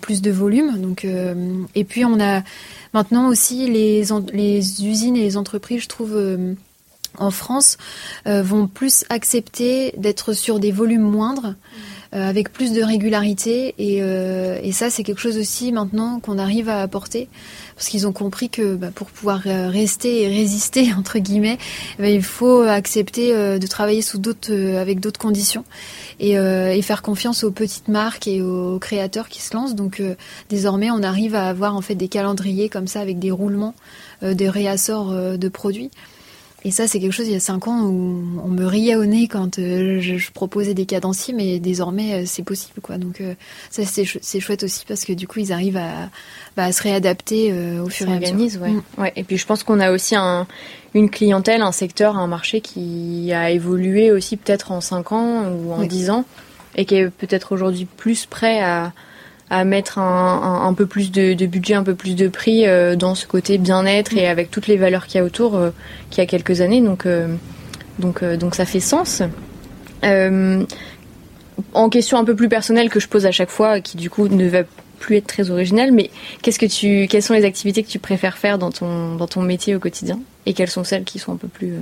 plus 0.00 0.22
de 0.22 0.30
volume. 0.30 0.80
Donc 0.80 1.06
et 1.74 1.84
puis 1.84 2.04
on 2.04 2.20
a 2.20 2.42
maintenant 2.94 3.28
aussi 3.28 3.68
les 3.68 4.04
les 4.32 4.86
usines 4.86 5.16
et 5.16 5.22
les 5.22 5.36
entreprises, 5.36 5.82
je 5.82 5.88
trouve 5.88 6.38
en 7.18 7.30
France, 7.30 7.78
vont 8.26 8.66
plus 8.66 9.04
accepter 9.08 9.92
d'être 9.96 10.32
sur 10.32 10.58
des 10.58 10.72
volumes 10.72 11.02
moindres. 11.02 11.54
Avec 12.12 12.52
plus 12.52 12.72
de 12.72 12.82
régularité 12.82 13.74
et, 13.78 13.98
et 13.98 14.72
ça 14.72 14.90
c'est 14.90 15.02
quelque 15.02 15.20
chose 15.20 15.38
aussi 15.38 15.72
maintenant 15.72 16.20
qu'on 16.20 16.38
arrive 16.38 16.68
à 16.68 16.82
apporter 16.82 17.28
parce 17.82 17.90
qu'ils 17.90 18.06
ont 18.06 18.12
compris 18.12 18.48
que 18.48 18.76
bah, 18.76 18.90
pour 18.94 19.08
pouvoir 19.08 19.42
euh, 19.46 19.68
rester 19.68 20.22
et 20.22 20.28
résister 20.28 20.92
entre 20.96 21.18
guillemets, 21.18 21.58
ben, 21.98 22.06
il 22.06 22.22
faut 22.22 22.60
accepter 22.60 23.34
euh, 23.34 23.58
de 23.58 23.66
travailler 23.66 24.02
sous 24.02 24.18
d'autres, 24.18 24.52
euh, 24.52 24.80
avec 24.80 25.00
d'autres 25.00 25.18
conditions 25.18 25.64
et, 26.20 26.34
et, 26.34 26.82
faire 26.82 27.02
confiance 27.02 27.42
aux 27.42 27.50
petites 27.50 27.88
marques 27.88 28.28
et 28.28 28.40
aux 28.40 28.78
créateurs 28.78 29.28
qui 29.28 29.42
se 29.42 29.54
lancent. 29.54 29.74
Donc 29.74 30.00
désormais, 30.48 30.90
on 30.92 31.02
arrive 31.02 31.34
à 31.34 31.48
avoir 31.48 31.74
en 31.74 31.80
fait 31.80 31.96
des 31.96 32.06
calendriers 32.06 32.68
comme 32.68 32.86
ça 32.86 33.00
avec 33.00 33.18
des 33.18 33.32
roulements, 33.32 33.74
des 34.22 34.48
réassorts 34.48 35.12
de 35.12 35.48
produits. 35.48 35.90
Et 36.64 36.70
ça, 36.70 36.86
c'est 36.86 37.00
quelque 37.00 37.12
chose, 37.12 37.26
il 37.26 37.32
y 37.32 37.36
a 37.36 37.40
cinq 37.40 37.66
ans, 37.66 37.82
où 37.82 38.22
on 38.44 38.48
me 38.48 38.64
riait 38.64 38.94
au 38.94 39.04
nez 39.04 39.26
quand 39.26 39.58
euh, 39.58 40.00
je, 40.00 40.30
proposais 40.30 40.74
des 40.74 40.86
cadenciers, 40.86 41.34
mais 41.34 41.58
désormais, 41.58 42.22
euh, 42.22 42.22
c'est 42.24 42.44
possible. 42.44 42.80
quoi. 42.80 42.98
Donc 42.98 43.20
euh, 43.20 43.34
ça, 43.70 43.82
c'est 43.84 44.40
chouette 44.40 44.62
aussi, 44.62 44.84
parce 44.86 45.04
que 45.04 45.12
du 45.12 45.26
coup, 45.26 45.40
ils 45.40 45.52
arrivent 45.52 45.76
à, 45.76 46.08
bah, 46.56 46.70
se 46.70 46.82
réadapter 46.82 47.52
au 47.80 47.88
fur 47.88 48.08
et 48.08 48.24
à 48.24 48.32
mesure. 48.32 48.62
Ouais. 48.62 48.70
Mm. 48.70 48.82
ouais. 48.98 49.12
Et 49.16 49.24
puis, 49.24 49.38
je 49.38 49.46
pense 49.46 49.64
qu'on 49.64 49.80
a 49.80 49.90
aussi 49.90 50.14
un, 50.14 50.46
une 50.94 51.10
clientèle, 51.10 51.62
un 51.62 51.72
secteur, 51.72 52.16
un 52.16 52.28
marché 52.28 52.60
qui 52.60 53.32
a 53.32 53.50
évolué 53.50 54.12
aussi 54.12 54.36
peut-être 54.36 54.70
en 54.70 54.80
cinq 54.80 55.10
ans 55.10 55.48
ou 55.48 55.72
en 55.72 55.82
dix 55.82 56.10
ans, 56.10 56.24
et 56.76 56.84
qui 56.84 56.94
est 56.94 57.10
peut-être 57.10 57.52
aujourd'hui 57.52 57.86
plus 57.86 58.26
prêt 58.26 58.60
à 58.62 58.92
à 59.52 59.64
mettre 59.64 59.98
un, 59.98 60.64
un, 60.66 60.72
peu 60.72 60.86
plus 60.86 61.12
de, 61.12 61.34
de, 61.34 61.44
budget, 61.44 61.74
un 61.74 61.82
peu 61.82 61.94
plus 61.94 62.16
de 62.16 62.26
prix 62.26 62.66
euh, 62.66 62.96
dans 62.96 63.14
ce 63.14 63.26
côté 63.26 63.58
bien-être 63.58 64.16
et 64.16 64.26
avec 64.26 64.50
toutes 64.50 64.66
les 64.66 64.78
valeurs 64.78 65.06
qu'il 65.06 65.18
y 65.18 65.20
a 65.20 65.24
autour 65.24 65.56
euh, 65.56 65.68
qu'il 66.08 66.22
y 66.22 66.24
a 66.24 66.26
quelques 66.26 66.62
années. 66.62 66.80
Donc, 66.80 67.04
euh, 67.04 67.28
donc, 67.98 68.24
donc 68.24 68.54
ça 68.54 68.64
fait 68.64 68.80
sens. 68.80 69.22
en 70.02 71.88
question 71.90 72.16
un 72.16 72.24
peu 72.24 72.34
plus 72.34 72.48
personnelle 72.48 72.88
que 72.88 72.98
je 72.98 73.08
pose 73.08 73.26
à 73.26 73.30
chaque 73.30 73.50
fois, 73.50 73.80
qui 73.80 73.98
du 73.98 74.08
coup 74.08 74.26
ne 74.26 74.48
va 74.48 74.62
plus 74.98 75.18
être 75.18 75.26
très 75.26 75.50
originelle, 75.50 75.92
mais 75.92 76.10
qu'est-ce 76.40 76.58
que 76.58 76.64
tu, 76.64 77.06
quelles 77.06 77.22
sont 77.22 77.34
les 77.34 77.44
activités 77.44 77.82
que 77.82 77.90
tu 77.90 77.98
préfères 77.98 78.38
faire 78.38 78.56
dans 78.56 78.70
ton, 78.70 79.16
dans 79.16 79.26
ton 79.26 79.42
métier 79.42 79.76
au 79.76 79.80
quotidien 79.80 80.18
et 80.46 80.54
quelles 80.54 80.70
sont 80.70 80.82
celles 80.82 81.04
qui 81.04 81.18
sont 81.18 81.32
un 81.32 81.36
peu 81.36 81.48
plus 81.48 81.74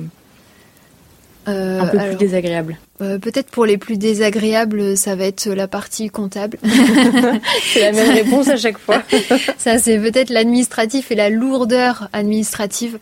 euh, 1.48 1.80
un 1.80 1.86
peu 1.86 1.98
plus 1.98 2.16
désagréable 2.16 2.78
euh, 3.00 3.18
Peut-être 3.18 3.50
pour 3.50 3.64
les 3.64 3.78
plus 3.78 3.96
désagréables, 3.96 4.96
ça 4.96 5.14
va 5.14 5.24
être 5.24 5.48
la 5.48 5.66
partie 5.66 6.10
comptable. 6.10 6.58
c'est 7.72 7.80
la 7.80 7.92
même 7.92 8.10
réponse 8.10 8.48
à 8.48 8.56
chaque 8.56 8.78
fois. 8.78 9.02
ça, 9.58 9.78
c'est 9.78 9.98
peut-être 9.98 10.30
l'administratif 10.30 11.10
et 11.10 11.14
la 11.14 11.30
lourdeur 11.30 12.08
administrative. 12.12 12.98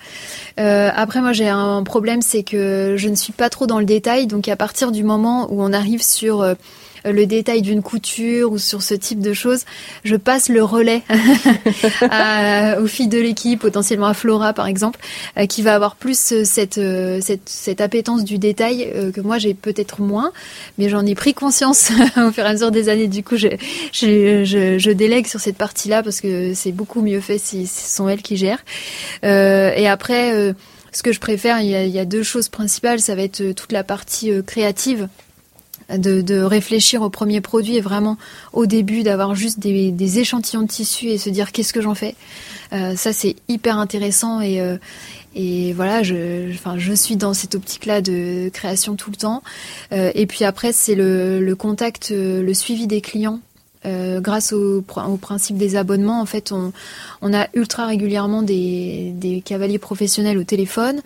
Euh, 0.61 0.91
après, 0.95 1.21
moi, 1.21 1.33
j'ai 1.33 1.49
un 1.49 1.83
problème, 1.83 2.23
c'est 2.23 2.45
que 2.45 2.95
je 2.97 3.09
ne 3.09 3.17
suis 3.17 3.33
pas 3.33 3.51
trop 3.51 3.67
dans 3.67 3.81
le 3.81 3.87
détail. 3.87 4.27
Donc, 4.29 4.49
à 4.49 4.57
partir 4.57 4.93
du 4.93 5.03
moment 5.03 5.49
où 5.51 5.63
on 5.63 5.73
arrive 5.73 6.03
sur 6.03 6.45
le 7.05 7.27
détail 7.27 7.63
d'une 7.63 7.83
couture 7.83 8.53
ou 8.53 8.59
sur 8.59 8.83
ce 8.83 8.95
type 8.95 9.21
de 9.21 9.33
choses, 9.33 9.65
je 10.05 10.17
passe 10.17 10.49
le 10.49 10.63
relais 10.63 11.03
aux 12.81 12.87
filles 12.87 13.09
de 13.09 13.19
l'équipe, 13.19 13.61
potentiellement 13.61 14.07
à 14.07 14.15
Flora 14.15 14.53
par 14.53 14.67
exemple, 14.67 15.01
euh, 15.37 15.47
qui 15.47 15.63
va 15.63 15.75
avoir 15.75 15.97
plus 15.97 16.33
euh, 16.33 16.45
cette, 16.45 16.81
cette, 17.23 17.49
cette 17.49 17.81
appétence 17.81 18.25
du 18.25 18.39
détail 18.39 18.93
que 19.15 19.21
moi 19.21 19.39
j'ai 19.39 19.55
peut-être 19.55 20.01
moins, 20.01 20.33
mais 20.79 20.89
j'en 20.89 21.05
ai 21.07 21.15
pris 21.15 21.35
conscience 21.35 21.91
au 22.17 22.33
fur 22.33 22.45
et 22.45 22.49
à 22.49 22.53
mesure 22.53 22.71
des 22.71 22.89
années. 22.89 23.09
Du 23.09 23.23
coup, 23.23 23.37
je, 23.37 23.49
je, 23.93 24.45
je, 24.45 24.79
je 24.79 24.91
délègue 24.91 25.27
sur 25.27 25.41
cette 25.41 25.57
partie-là 25.57 26.03
parce 26.03 26.21
que 26.21 26.55
c'est 26.55 26.73
beaucoup 26.73 27.03
mieux 27.03 27.21
fait 27.21 27.39
si 27.39 27.67
ce 27.67 27.95
sont 27.95 28.09
elles 28.09 28.23
qui 28.23 28.37
gèrent. 28.37 28.65
et 29.23 29.89
après, 29.89 30.55
ce 30.93 31.03
que 31.03 31.13
je 31.13 31.21
préfère, 31.21 31.61
il 31.61 31.69
y, 31.69 31.75
a, 31.75 31.85
il 31.85 31.91
y, 31.91 31.99
a, 31.99 32.05
deux 32.05 32.23
choses 32.23 32.49
principales. 32.49 33.01
Ça 33.01 33.15
va 33.15 33.23
être 33.23 33.53
toute 33.53 33.73
la 33.73 33.85
partie 33.85 34.33
créative 34.47 35.09
de, 35.97 36.43
réfléchir 36.43 37.03
au 37.03 37.11
premier 37.11 37.41
produit 37.41 37.77
et 37.77 37.81
vraiment 37.81 38.17
au 38.53 38.67
début 38.67 39.03
d'avoir 39.03 39.35
juste 39.35 39.59
des, 39.59 40.19
échantillons 40.19 40.63
de 40.63 40.69
tissu 40.69 41.07
et 41.07 41.19
se 41.19 41.31
dire 41.31 41.53
qu'est-ce 41.53 41.73
que 41.73 41.81
j'en 41.81 41.95
fais. 41.95 42.15
Euh, 42.73 42.97
ça 42.97 43.13
c'est 43.13 43.37
hyper 43.49 43.79
intéressant 43.79 44.41
et, 44.41 44.61
euh, 44.61 44.77
et 45.35 45.73
voilà, 45.73 46.03
je, 46.03 46.53
enfin, 46.53 46.77
je 46.79 46.93
suis 46.93 47.17
dans 47.17 47.33
cette 47.33 47.55
optique-là 47.55 48.01
de 48.01 48.51
création 48.53 48.97
tout 48.97 49.11
le 49.11 49.17
temps. 49.17 49.43
Euh, 49.93 50.11
et 50.15 50.27
puis 50.27 50.45
après, 50.45 50.73
c'est 50.73 50.95
le, 50.95 51.41
le, 51.41 51.55
contact, 51.55 52.11
le 52.11 52.55
suivi 52.55 52.87
des 52.87 53.01
clients 53.01 53.41
euh, 53.89 54.21
grâce 54.21 54.53
au, 54.53 54.83
principe 55.21 55.57
des 55.57 55.77
abonnements, 55.77 56.21
en 56.21 56.27
fait, 56.27 56.53
on, 56.53 56.73
a 57.33 57.49
ultra 57.55 57.87
régulièrement 57.87 58.43
des, 58.43 59.43
cavaliers 59.45 59.79
professionnels 59.79 60.39
au 60.39 60.45
téléphone, 60.45 61.01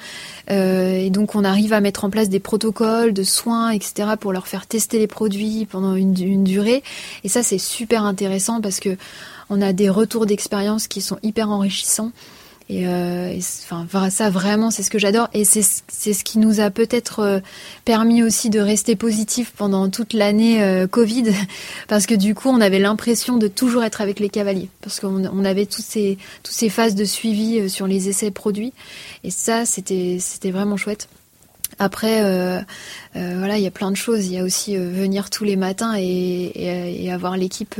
euh, 0.50 0.96
et 0.96 1.10
donc 1.10 1.34
on 1.34 1.44
arrive 1.44 1.72
à 1.72 1.80
mettre 1.80 2.04
en 2.04 2.10
place 2.10 2.28
des 2.28 2.40
protocoles 2.40 3.12
de 3.12 3.22
soins, 3.22 3.70
etc., 3.70 4.10
pour 4.18 4.32
leur 4.32 4.46
faire 4.46 4.66
tester 4.66 4.98
les 4.98 5.06
produits 5.06 5.66
pendant 5.70 5.94
une, 5.94 6.20
une 6.20 6.44
durée. 6.44 6.82
Et 7.24 7.28
ça, 7.28 7.42
c'est 7.42 7.58
super 7.58 8.04
intéressant 8.04 8.60
parce 8.60 8.80
que 8.80 8.96
on 9.50 9.60
a 9.60 9.72
des 9.72 9.90
retours 9.90 10.26
d'expérience 10.26 10.88
qui 10.88 11.00
sont 11.00 11.18
hyper 11.22 11.50
enrichissants. 11.50 12.10
Et, 12.72 12.86
euh, 12.86 13.38
enfin, 13.70 14.08
ça 14.08 14.30
vraiment, 14.30 14.70
c'est 14.70 14.82
ce 14.82 14.88
que 14.88 14.98
j'adore. 14.98 15.28
Et 15.34 15.44
c'est 15.44 15.62
ce 15.62 16.24
qui 16.24 16.38
nous 16.38 16.60
a 16.60 16.70
peut-être 16.70 17.18
euh, 17.18 17.40
permis 17.84 18.22
aussi 18.22 18.48
de 18.48 18.60
rester 18.60 18.96
positif 18.96 19.52
pendant 19.54 19.90
toute 19.90 20.14
l'année 20.14 20.62
euh, 20.62 20.86
Covid, 20.86 21.24
parce 21.88 22.06
que 22.06 22.14
du 22.14 22.34
coup, 22.34 22.48
on 22.48 22.62
avait 22.62 22.78
l'impression 22.78 23.36
de 23.36 23.46
toujours 23.46 23.84
être 23.84 24.00
avec 24.00 24.20
les 24.20 24.30
cavaliers, 24.30 24.70
parce 24.80 25.00
qu'on 25.00 25.26
on 25.26 25.44
avait 25.44 25.66
toutes 25.66 25.84
ces, 25.84 26.16
toutes 26.42 26.54
ces 26.54 26.70
phases 26.70 26.94
de 26.94 27.04
suivi 27.04 27.68
sur 27.68 27.86
les 27.86 28.08
essais 28.08 28.30
produits. 28.30 28.72
Et 29.22 29.30
ça, 29.30 29.66
c'était 29.66 30.18
vraiment 30.50 30.78
chouette. 30.78 31.08
Après, 31.82 32.22
euh, 32.22 32.60
euh, 33.16 33.34
voilà, 33.38 33.58
il 33.58 33.64
y 33.64 33.66
a 33.66 33.72
plein 33.72 33.90
de 33.90 33.96
choses. 33.96 34.26
Il 34.26 34.34
y 34.34 34.38
a 34.38 34.44
aussi 34.44 34.76
euh, 34.76 34.88
venir 34.88 35.30
tous 35.30 35.42
les 35.42 35.56
matins 35.56 35.94
et, 35.98 37.10
avoir 37.12 37.36
l'équipe 37.36 37.74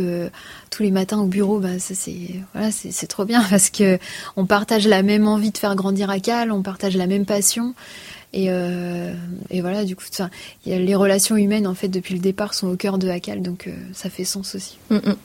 tous 0.71 0.83
les 0.83 0.91
matins 0.91 1.19
au 1.19 1.27
bureau. 1.27 1.61
Bah, 1.61 1.79
ça 1.79 1.95
c'est 1.95 2.35
voilà, 2.53 2.71
c'est 2.73 3.07
trop 3.07 3.25
bien 3.25 3.45
parce 3.51 3.71
que 3.71 3.99
on 4.37 4.45
partage 4.45 4.88
la 4.88 5.05
même 5.05 5.29
envie 5.29 5.53
de 5.53 5.59
faire 5.59 5.77
grandir 5.77 6.11
Acal, 6.11 6.51
on 6.51 6.62
partage 6.62 6.97
la 6.97 7.07
même 7.07 7.25
passion. 7.25 7.75
Et, 8.33 8.49
voilà, 9.61 9.85
du 9.85 9.95
coup, 9.95 10.05
les 10.67 10.95
relations 10.97 11.37
humaines 11.37 11.69
en 11.69 11.75
fait 11.75 11.88
depuis 11.88 12.15
le 12.15 12.21
départ 12.21 12.55
sont 12.55 12.67
au 12.67 12.77
cœur 12.77 12.99
de 12.99 13.09
Acal, 13.09 13.41
donc 13.41 13.71
ça 13.93 14.11
fait 14.11 14.25
sens 14.25 14.57
aussi. 14.57 14.79
Mm, 14.91 14.97
mm. 14.97 15.17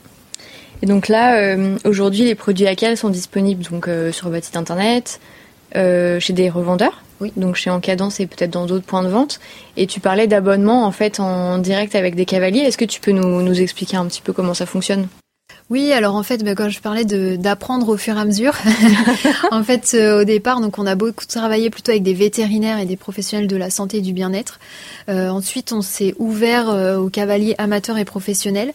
Et 0.84 0.86
donc 0.86 1.08
là, 1.08 1.58
aujourd'hui, 1.84 2.26
les 2.26 2.36
produits 2.36 2.68
Acal 2.68 2.96
sont 2.96 3.10
disponibles 3.10 3.63
donc 3.63 3.90
sur 4.12 4.30
votre 4.30 4.46
site 4.46 4.56
internet, 4.56 5.20
chez 5.74 6.34
des 6.34 6.52
revendeurs? 6.52 7.02
Oui. 7.19 7.34
Donc 7.36 7.56
chez 7.56 7.69
Encadence 7.69 8.19
et 8.19 8.27
peut-être 8.27 8.51
dans 8.51 8.65
d'autres 8.65 8.86
points 8.86 9.03
de 9.03 9.10
vente. 9.10 9.39
Et 9.75 9.88
tu 9.88 9.99
parlais 9.99 10.27
d'abonnement 10.27 10.86
en 10.86 10.91
fait 10.91 11.19
en 11.19 11.58
direct 11.58 11.95
avec 11.95 12.15
des 12.15 12.25
cavaliers. 12.25 12.60
Est-ce 12.60 12.77
que 12.77 12.86
tu 12.86 12.99
peux 12.99 13.12
nous, 13.12 13.62
expliquer 13.62 13.97
un 13.97 14.06
petit 14.06 14.21
peu 14.21 14.34
comment 14.34 14.53
ça 14.53 14.65
fonctionne? 14.65 15.08
Oui, 15.69 15.91
alors 15.91 16.15
en 16.15 16.23
fait, 16.23 16.43
bah, 16.43 16.56
quand 16.56 16.69
je 16.69 16.80
parlais 16.80 17.03
d'apprendre 17.03 17.89
au 17.89 17.97
fur 17.97 18.15
et 18.15 18.19
à 18.19 18.25
mesure, 18.25 18.53
en 19.51 19.63
fait, 19.63 19.91
euh, 19.93 20.21
au 20.21 20.23
départ, 20.23 20.62
on 20.62 20.86
a 20.86 20.95
beaucoup 20.95 21.25
travaillé 21.25 21.69
plutôt 21.69 21.91
avec 21.91 22.03
des 22.03 22.13
vétérinaires 22.13 22.80
et 22.80 22.86
des 22.86 22.95
professionnels 22.95 23.47
de 23.47 23.58
la 23.58 23.69
santé 23.69 23.97
et 23.97 24.01
du 24.01 24.13
bien-être. 24.13 24.60
Euh, 25.10 25.27
ensuite, 25.30 25.73
on 25.73 25.82
s'est 25.82 26.15
ouvert 26.19 26.69
euh, 26.69 26.97
aux 26.97 27.10
cavaliers 27.10 27.56
amateurs 27.58 27.97
et 27.97 28.06
professionnels 28.06 28.71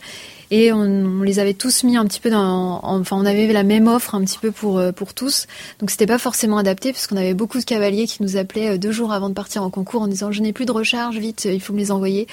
et 0.53 0.71
on, 0.71 1.23
les 1.23 1.39
avait 1.39 1.55
tous 1.55 1.83
mis 1.83 1.97
un 1.97 2.05
petit 2.05 2.21
peu 2.21 2.29
dans, 2.29 2.79
enfin 2.83 3.17
on 3.17 3.25
avait 3.25 3.47
la 3.47 3.63
même 3.63 3.89
offre 3.89 4.15
un 4.15 4.23
petit 4.23 4.39
peu 4.39 4.51
pour 4.53 4.79
euh, 4.79 4.93
pour 4.93 5.15
tous, 5.15 5.47
donc 5.81 5.91
c'était 5.91 6.07
pas 6.07 6.19
forcément 6.19 6.59
adapté 6.59 6.93
parce 6.93 7.07
qu'on 7.07 7.17
avait 7.17 7.33
beaucoup 7.33 7.59
de 7.59 7.65
cavaliers 7.65 8.07
qui 8.07 8.23
nous 8.23 8.37
appelaient 8.37 8.75
euh, 8.75 8.79
deux 8.79 8.93
jours 8.93 9.13
avant 9.13 9.31
de 9.31 9.35
partir 9.35 9.63
en 9.63 9.71
concours 9.71 10.03
en 10.03 10.09
disant 10.09 10.31
je 10.31 10.43
n'ai 10.43 10.53
plus 10.53 10.67
de 10.67 10.73
recharge, 10.73 11.17
vite, 11.17 11.47
il 11.47 11.61
faut 11.61 11.73
me 11.73 11.79
les 11.79 11.91
envoyer. 11.91 12.29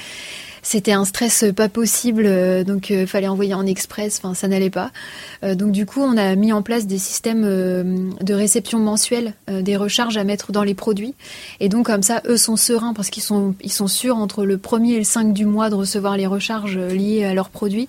C'était 0.62 0.92
un 0.92 1.06
stress 1.06 1.46
pas 1.56 1.70
possible, 1.70 2.24
euh, 2.26 2.64
donc 2.64 2.92
euh, 2.92 3.06
fallait 3.06 3.28
envoyer 3.28 3.54
en 3.54 3.66
express, 3.66 4.20
enfin 4.22 4.34
ça 4.34 4.48
n'allait 4.48 4.70
pas. 4.70 4.92
Euh, 5.44 5.56
donc 5.56 5.72
du 5.72 5.86
coup, 5.86 6.02
on 6.02 6.18
a 6.18 6.36
mis 6.36 6.54
en 6.54 6.62
place 6.62 6.88
des 6.88 6.98
systèmes 6.98 7.40
de 7.40 8.34
réception 8.34 8.80
mensuelle, 8.80 9.34
des 9.48 9.76
recharges 9.76 10.18
à 10.18 10.24
mettre 10.24 10.52
dans 10.52 10.64
les 10.64 10.74
produits, 10.74 11.14
et 11.60 11.70
donc 11.70 11.88
comme 11.88 12.04
ça, 12.04 12.22
eux 12.28 12.38
sont 12.38 12.56
sereins 12.56 12.94
parce 12.94 13.10
qu'ils 13.10 13.24
sont 13.24 13.56
ils 13.62 13.72
sont 13.72 13.88
sûrs 13.88 14.18
entre 14.18 14.46
le 14.46 14.58
1er 14.58 14.94
et 14.94 14.98
le 15.00 15.04
5 15.04 15.34
du 15.34 15.46
mois 15.46 15.70
de 15.70 15.76
recevoir 15.76 16.18
les 16.18 16.28
recharges 16.28 16.78
liées 16.78 17.24
à 17.24 17.34
leurs 17.34 17.50
produits. 17.50 17.88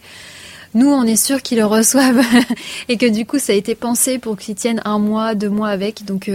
Nous, 0.73 0.87
on 0.87 1.03
est 1.03 1.17
sûr 1.17 1.43
qu'ils 1.43 1.59
le 1.59 1.67
reçoivent 1.67 2.25
et 2.89 2.97
que 2.97 3.07
du 3.07 3.27
coup, 3.27 3.41
ça 3.41 3.53
a 3.53 3.57
été 3.57 3.75
pensé 3.75 4.19
pour 4.19 4.37
qu'ils 4.37 4.55
tiennent 4.55 4.81
un 4.85 5.01
mois, 5.01 5.35
deux 5.35 5.49
mois 5.49 5.69
avec. 5.69 6.05
Donc 6.05 6.31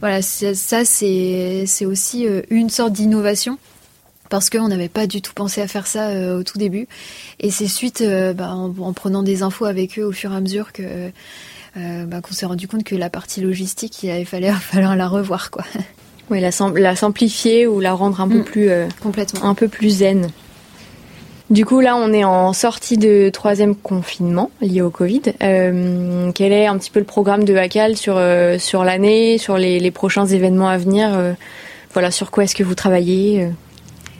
voilà, 0.00 0.22
ça 0.22 0.84
c'est 0.84 1.84
aussi 1.84 2.26
une 2.50 2.70
sorte 2.70 2.92
d'innovation 2.92 3.58
parce 4.28 4.50
qu'on 4.50 4.68
n'avait 4.68 4.88
pas 4.88 5.06
du 5.06 5.22
tout 5.22 5.32
pensé 5.34 5.60
à 5.60 5.68
faire 5.68 5.86
ça 5.86 6.08
euh, 6.08 6.40
au 6.40 6.42
tout 6.42 6.58
début. 6.58 6.86
Et 7.40 7.50
c'est 7.50 7.68
suite, 7.68 8.00
euh, 8.00 8.32
bah, 8.32 8.52
en, 8.52 8.92
prenant 8.92 9.22
des 9.22 9.42
infos 9.42 9.64
avec 9.64 9.98
eux 9.98 10.04
au 10.04 10.12
fur 10.12 10.32
et 10.32 10.36
à 10.36 10.40
mesure 10.40 10.72
que 10.72 10.82
euh, 11.76 12.04
bah, 12.06 12.20
qu'on 12.20 12.32
s'est 12.32 12.46
rendu 12.46 12.68
compte 12.68 12.84
que 12.84 12.96
la 12.96 13.10
partie 13.10 13.40
logistique, 13.40 14.02
il 14.02 14.26
fallait 14.26 14.52
falloir 14.52 14.96
la 14.96 15.08
revoir, 15.08 15.50
quoi. 15.50 15.64
Oui, 16.30 16.40
la, 16.40 16.50
la, 16.74 16.96
simplifier 16.96 17.66
ou 17.66 17.80
la 17.80 17.94
rendre 17.94 18.20
un 18.20 18.28
peu 18.28 18.40
mm. 18.40 18.44
plus 18.44 18.70
complètement, 19.00 19.44
un 19.44 19.54
peu 19.54 19.66
plus 19.66 19.88
zen. 19.98 20.28
Du 21.48 21.64
coup, 21.64 21.80
là, 21.80 21.96
on 21.96 22.12
est 22.12 22.24
en 22.24 22.52
sortie 22.52 22.98
de 22.98 23.30
troisième 23.30 23.74
confinement 23.74 24.50
lié 24.60 24.82
au 24.82 24.90
Covid. 24.90 25.22
quel 25.40 26.52
est 26.52 26.66
un 26.66 26.76
petit 26.76 26.90
peu 26.90 26.98
le 26.98 27.06
programme 27.06 27.44
de 27.44 27.56
Hacal 27.56 27.96
sur 27.96 28.20
sur 28.58 28.84
l'année, 28.84 29.38
sur 29.38 29.56
les, 29.56 29.80
les, 29.80 29.90
prochains 29.90 30.26
événements 30.26 30.68
à 30.68 30.76
venir 30.76 31.18
Voilà, 31.94 32.10
sur 32.10 32.30
quoi 32.30 32.44
est-ce 32.44 32.54
que 32.54 32.62
vous 32.62 32.74
travaillez 32.74 33.48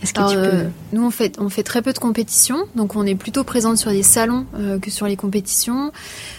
est-ce 0.02 0.14
que 0.14 0.28
tu 0.28 0.36
peux... 0.36 0.42
Euh, 0.42 0.64
nous, 0.92 1.04
on 1.04 1.10
fait, 1.10 1.36
on 1.38 1.48
fait 1.48 1.62
très 1.62 1.82
peu 1.82 1.92
de 1.92 1.98
compétitions, 1.98 2.64
donc 2.76 2.96
on 2.96 3.04
est 3.04 3.14
plutôt 3.14 3.44
présente 3.44 3.78
sur 3.78 3.90
les 3.90 4.02
salons 4.02 4.46
euh, 4.54 4.78
que 4.78 4.90
sur 4.90 5.06
les 5.06 5.16
compétitions. 5.16 5.92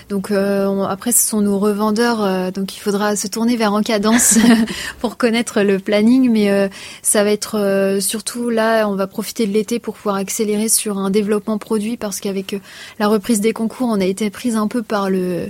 Donc 0.10 0.32
euh, 0.32 0.84
après, 0.86 1.12
ce 1.12 1.28
sont 1.28 1.42
nos 1.42 1.60
revendeurs, 1.60 2.24
euh, 2.24 2.50
donc 2.50 2.76
il 2.76 2.80
faudra 2.80 3.16
se 3.16 3.28
tourner 3.28 3.56
vers 3.56 3.74
Encadence 3.74 4.40
pour 5.00 5.18
connaître 5.18 5.62
le 5.62 5.78
planning, 5.78 6.32
mais 6.32 6.50
euh, 6.50 6.68
ça 7.04 7.24
va 7.24 7.32
être 7.32 8.00
surtout 8.02 8.50
là, 8.50 8.88
on 8.88 8.96
va 8.96 9.06
profiter 9.06 9.46
de 9.46 9.54
l'été 9.54 9.78
pour 9.78 9.94
pouvoir 9.94 10.16
accélérer 10.16 10.68
sur 10.68 10.98
un 10.98 11.12
développement 11.12 11.60
produit, 11.60 11.96
parce 11.96 12.20
qu'avec 12.20 12.60
la 12.98 13.08
reprise 13.08 13.40
des 13.40 13.54
concours, 13.54 13.88
on 13.90 14.02
a 14.02 14.06
été 14.06 14.32
prise 14.32 14.56
un 14.56 14.68
peu 14.68 14.82
par 14.82 15.12
le, 15.12 15.50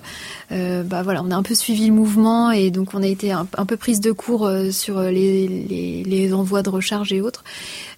bah 0.52 1.04
voilà, 1.04 1.24
on 1.24 1.32
a 1.32 1.36
un 1.36 1.44
peu 1.44 1.56
suivi 1.56 1.88
le 1.88 1.94
mouvement 1.94 2.52
et 2.52 2.70
donc 2.70 2.90
on 2.94 3.02
a 3.02 3.08
été 3.08 3.32
un, 3.32 3.46
peu 3.46 3.78
prise 3.78 4.02
de 4.02 4.12
cours 4.12 4.50
sur 4.72 5.00
les, 5.00 5.48
les, 5.48 6.04
les, 6.04 6.34
envois 6.34 6.64
de 6.64 6.70
recharge 6.70 7.14
et 7.14 7.22
autres, 7.22 7.44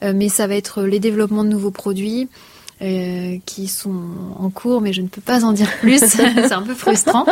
mais 0.02 0.30
ça 0.30 0.48
va 0.48 0.56
être 0.56 0.84
les 0.84 1.00
développements 1.00 1.44
de 1.44 1.50
nouveaux 1.50 1.72
produits. 1.72 2.28
Euh, 2.84 3.38
qui 3.46 3.68
sont 3.68 3.94
en 4.40 4.50
cours, 4.50 4.82
mais 4.82 4.92
je 4.92 5.04
ne 5.04 5.08
peux 5.08 5.22
pas 5.22 5.46
en 5.46 5.52
dire 5.52 5.70
plus. 5.82 6.00
c'est 6.04 6.52
un 6.52 6.64
peu 6.64 6.74
frustrant. 6.74 7.28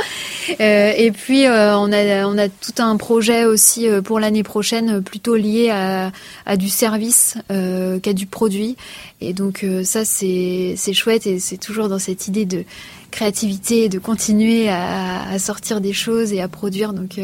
Euh, 0.59 0.93
et 0.95 1.09
puis 1.09 1.47
euh, 1.47 1.75
on 1.75 1.91
a 1.91 2.27
on 2.27 2.37
a 2.37 2.49
tout 2.49 2.73
un 2.77 2.95
projet 2.97 3.45
aussi 3.45 3.87
euh, 3.87 4.03
pour 4.03 4.19
l'année 4.19 4.43
prochaine, 4.43 5.01
plutôt 5.01 5.35
lié 5.35 5.71
à, 5.71 6.11
à 6.45 6.55
du 6.55 6.69
service 6.69 7.35
qu'à 7.47 8.13
du 8.13 8.27
produit. 8.27 8.77
Et 9.21 9.33
donc 9.33 9.65
ça 9.83 10.05
c'est 10.05 10.75
c'est 10.77 10.93
chouette 10.93 11.25
et 11.25 11.39
c'est 11.39 11.57
toujours 11.57 11.89
dans 11.89 11.99
cette 11.99 12.27
idée 12.27 12.45
de 12.45 12.63
créativité 13.09 13.89
de 13.89 13.97
continuer 13.97 14.69
à, 14.69 15.31
à, 15.31 15.39
sortir 15.39 15.81
des 15.81 15.93
choses 15.93 16.31
et 16.31 16.41
à 16.41 16.47
produire. 16.47 16.93
Donc 16.93 17.19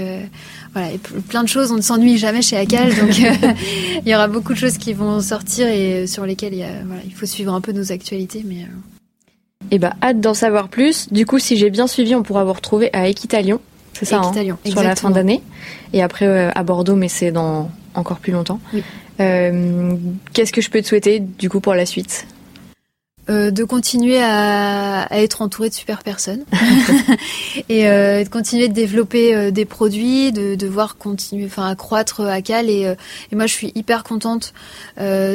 voilà, 0.76 0.92
et 0.92 0.98
plein 0.98 1.42
de 1.42 1.48
choses. 1.48 1.72
On 1.72 1.78
ne 1.78 1.82
s'ennuie 1.82 2.18
jamais 2.18 2.42
chez 2.42 2.58
Acal, 2.58 2.94
donc 2.96 3.18
euh, 3.18 3.54
il 4.06 4.12
y 4.12 4.14
aura 4.14 4.28
beaucoup 4.28 4.54
de 4.54 4.58
choses 4.58 4.78
qui 4.78 4.92
vont 4.92 5.22
sortir 5.22 5.70
et 5.70 6.06
sur 6.06 6.26
lesquelles 6.26 6.54
il, 6.54 6.66
voilà, 6.86 7.02
il 7.06 7.14
faut 7.14 7.26
suivre 7.26 7.54
un 7.54 7.62
peu 7.62 7.72
nos 7.72 7.94
actualités. 7.94 8.44
Mais 8.46 8.64
euh. 8.64 9.68
eh 9.72 9.80
ben, 9.80 9.94
hâte 10.04 10.20
d'en 10.20 10.34
savoir 10.34 10.68
plus. 10.68 11.08
Du 11.14 11.26
coup, 11.26 11.40
si 11.40 11.56
j'ai 11.56 11.70
bien 11.70 11.88
suivi, 11.88 12.14
on 12.14 12.24
pourra 12.24 12.44
vous 12.44 12.52
retrouver 12.52 12.90
à 12.92 13.08
Equitalion, 13.08 13.62
c'est 13.94 14.04
ça, 14.04 14.20
hein, 14.20 14.58
sur 14.66 14.84
la 14.84 14.98
fin 14.98 15.12
d'année, 15.12 15.42
et 15.94 16.04
après 16.04 16.28
euh, 16.28 16.52
à 16.54 16.64
Bordeaux, 16.64 16.96
mais 16.96 17.08
c'est 17.08 17.32
dans 17.32 17.72
encore 17.94 18.18
plus 18.18 18.34
longtemps. 18.34 18.60
Qu'est-ce 19.18 20.52
que 20.52 20.60
je 20.60 20.70
peux 20.70 20.82
te 20.82 20.88
souhaiter 20.88 21.22
du 21.22 21.50
coup 21.50 21.62
pour 21.62 21.74
la 21.74 21.86
suite? 21.86 22.28
Euh, 23.28 23.50
de 23.50 23.64
continuer 23.64 24.22
à, 24.22 25.02
à, 25.02 25.18
être 25.18 25.42
entouré 25.42 25.70
de 25.70 25.74
super 25.74 26.04
personnes 26.04 26.46
et 27.70 27.88
euh, 27.88 28.24
de 28.24 28.30
continuer 28.30 28.68
de 28.68 28.74
développer 28.74 29.34
euh, 29.34 29.50
des 29.50 29.66
produits, 29.66 30.32
de, 30.32 30.54
de, 30.54 30.68
voir 30.68 30.96
continuer, 30.96 31.48
enfin 31.48 31.68
accroître 31.68 32.22
à 32.22 32.44
Cal 32.44 32.70
et, 32.70 32.94
et, 33.32 33.36
moi 33.36 33.48
je 33.48 33.54
suis 33.54 33.72
hyper 33.74 34.04
contente 34.04 34.54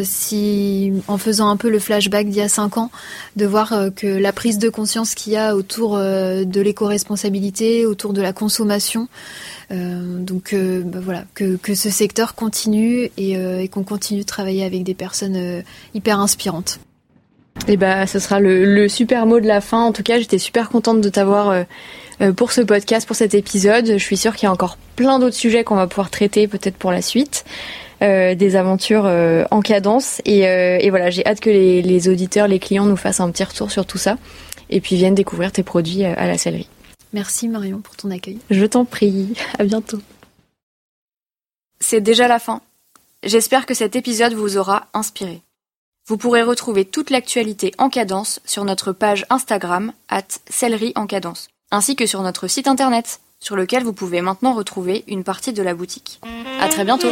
si 0.04 0.92
en 1.08 1.18
faisant 1.18 1.48
un 1.50 1.56
peu 1.56 1.68
le 1.68 1.80
flashback 1.80 2.28
d'il 2.28 2.36
y 2.36 2.40
a 2.40 2.48
cinq 2.48 2.76
ans, 2.76 2.92
de 3.34 3.44
voir 3.44 3.74
que 3.96 4.06
la 4.06 4.32
prise 4.32 4.58
de 4.58 4.68
conscience 4.68 5.16
qu'il 5.16 5.32
y 5.32 5.36
a 5.36 5.56
autour 5.56 5.96
de 5.98 6.60
l'éco-responsabilité, 6.60 7.86
autour 7.86 8.12
de 8.12 8.22
la 8.22 8.32
consommation, 8.32 9.08
donc 9.70 10.54
bah 10.54 11.00
voilà 11.02 11.24
que, 11.34 11.56
que, 11.56 11.74
ce 11.74 11.90
secteur 11.90 12.34
continue 12.34 13.10
et, 13.16 13.32
et 13.32 13.68
qu'on 13.68 13.84
continue 13.84 14.20
de 14.20 14.26
travailler 14.26 14.64
avec 14.64 14.84
des 14.84 14.94
personnes 14.94 15.62
hyper 15.94 16.20
inspirantes. 16.20 16.78
Et 17.68 17.74
eh 17.74 17.76
bah, 17.76 18.06
ce 18.06 18.18
sera 18.18 18.40
le, 18.40 18.88
super 18.88 19.26
mot 19.26 19.38
de 19.38 19.46
la 19.46 19.60
fin. 19.60 19.84
En 19.84 19.92
tout 19.92 20.02
cas, 20.02 20.18
j'étais 20.18 20.38
super 20.38 20.70
contente 20.70 21.00
de 21.00 21.08
t'avoir 21.08 21.50
euh, 21.50 21.62
euh, 22.20 22.32
pour 22.32 22.52
ce 22.52 22.62
podcast, 22.62 23.06
pour 23.06 23.14
cet 23.14 23.34
épisode. 23.34 23.86
Je 23.86 23.98
suis 23.98 24.16
sûre 24.16 24.34
qu'il 24.34 24.44
y 24.44 24.48
a 24.48 24.52
encore 24.52 24.76
plein 24.96 25.18
d'autres 25.18 25.36
sujets 25.36 25.62
qu'on 25.62 25.76
va 25.76 25.86
pouvoir 25.86 26.10
traiter 26.10 26.48
peut-être 26.48 26.76
pour 26.76 26.90
la 26.90 27.02
suite. 27.02 27.44
Euh, 28.02 28.34
des 28.34 28.56
aventures 28.56 29.04
en 29.50 29.60
cadence 29.60 30.22
et, 30.24 30.88
voilà 30.88 31.10
j'ai 31.10 31.24
hâte 31.26 31.40
que 31.40 31.50
les, 31.50 32.08
auditeurs 32.08 32.48
les 32.48 32.58
clients 32.58 32.86
nous 32.86 32.96
fassent 32.96 33.20
un 33.20 33.30
petit 33.30 33.44
retour 33.44 33.70
sur 33.70 33.84
tout 33.84 33.98
ça 33.98 34.16
et 34.70 34.80
puis 34.80 34.96
viennent 34.96 35.14
découvrir 35.14 35.52
tes 35.52 35.62
produits 35.62 36.04
à 36.04 36.26
la 36.26 36.38
sellerie 36.38 36.66
merci 37.12 37.46
Marion 37.46 37.80
pour 37.80 37.96
ton 37.96 38.10
accueil 38.10 38.38
je 38.48 38.64
t'en 38.64 38.86
prie 38.86 39.34
à 39.58 39.64
bientôt 39.64 40.00
c'est 41.78 42.00
déjà 42.00 42.26
la 42.26 42.38
fin 42.38 42.62
j'espère 43.22 43.66
que 43.66 43.74
cet 43.74 43.96
épisode 43.96 44.32
vous 44.32 44.56
aura 44.56 44.86
inspiré 44.94 45.42
vous 46.06 46.16
pourrez 46.16 46.42
retrouver 46.42 46.84
toute 46.84 47.10
l'actualité 47.10 47.72
en 47.78 47.88
cadence 47.88 48.40
sur 48.44 48.64
notre 48.64 48.92
page 48.92 49.26
Instagram, 49.30 49.92
at 50.08 50.22
en 50.96 51.06
ainsi 51.70 51.96
que 51.96 52.06
sur 52.06 52.22
notre 52.22 52.48
site 52.48 52.68
internet, 52.68 53.20
sur 53.38 53.56
lequel 53.56 53.84
vous 53.84 53.92
pouvez 53.92 54.20
maintenant 54.20 54.54
retrouver 54.54 55.04
une 55.06 55.24
partie 55.24 55.52
de 55.52 55.62
la 55.62 55.74
boutique. 55.74 56.20
À 56.60 56.68
très 56.68 56.84
bientôt! 56.84 57.08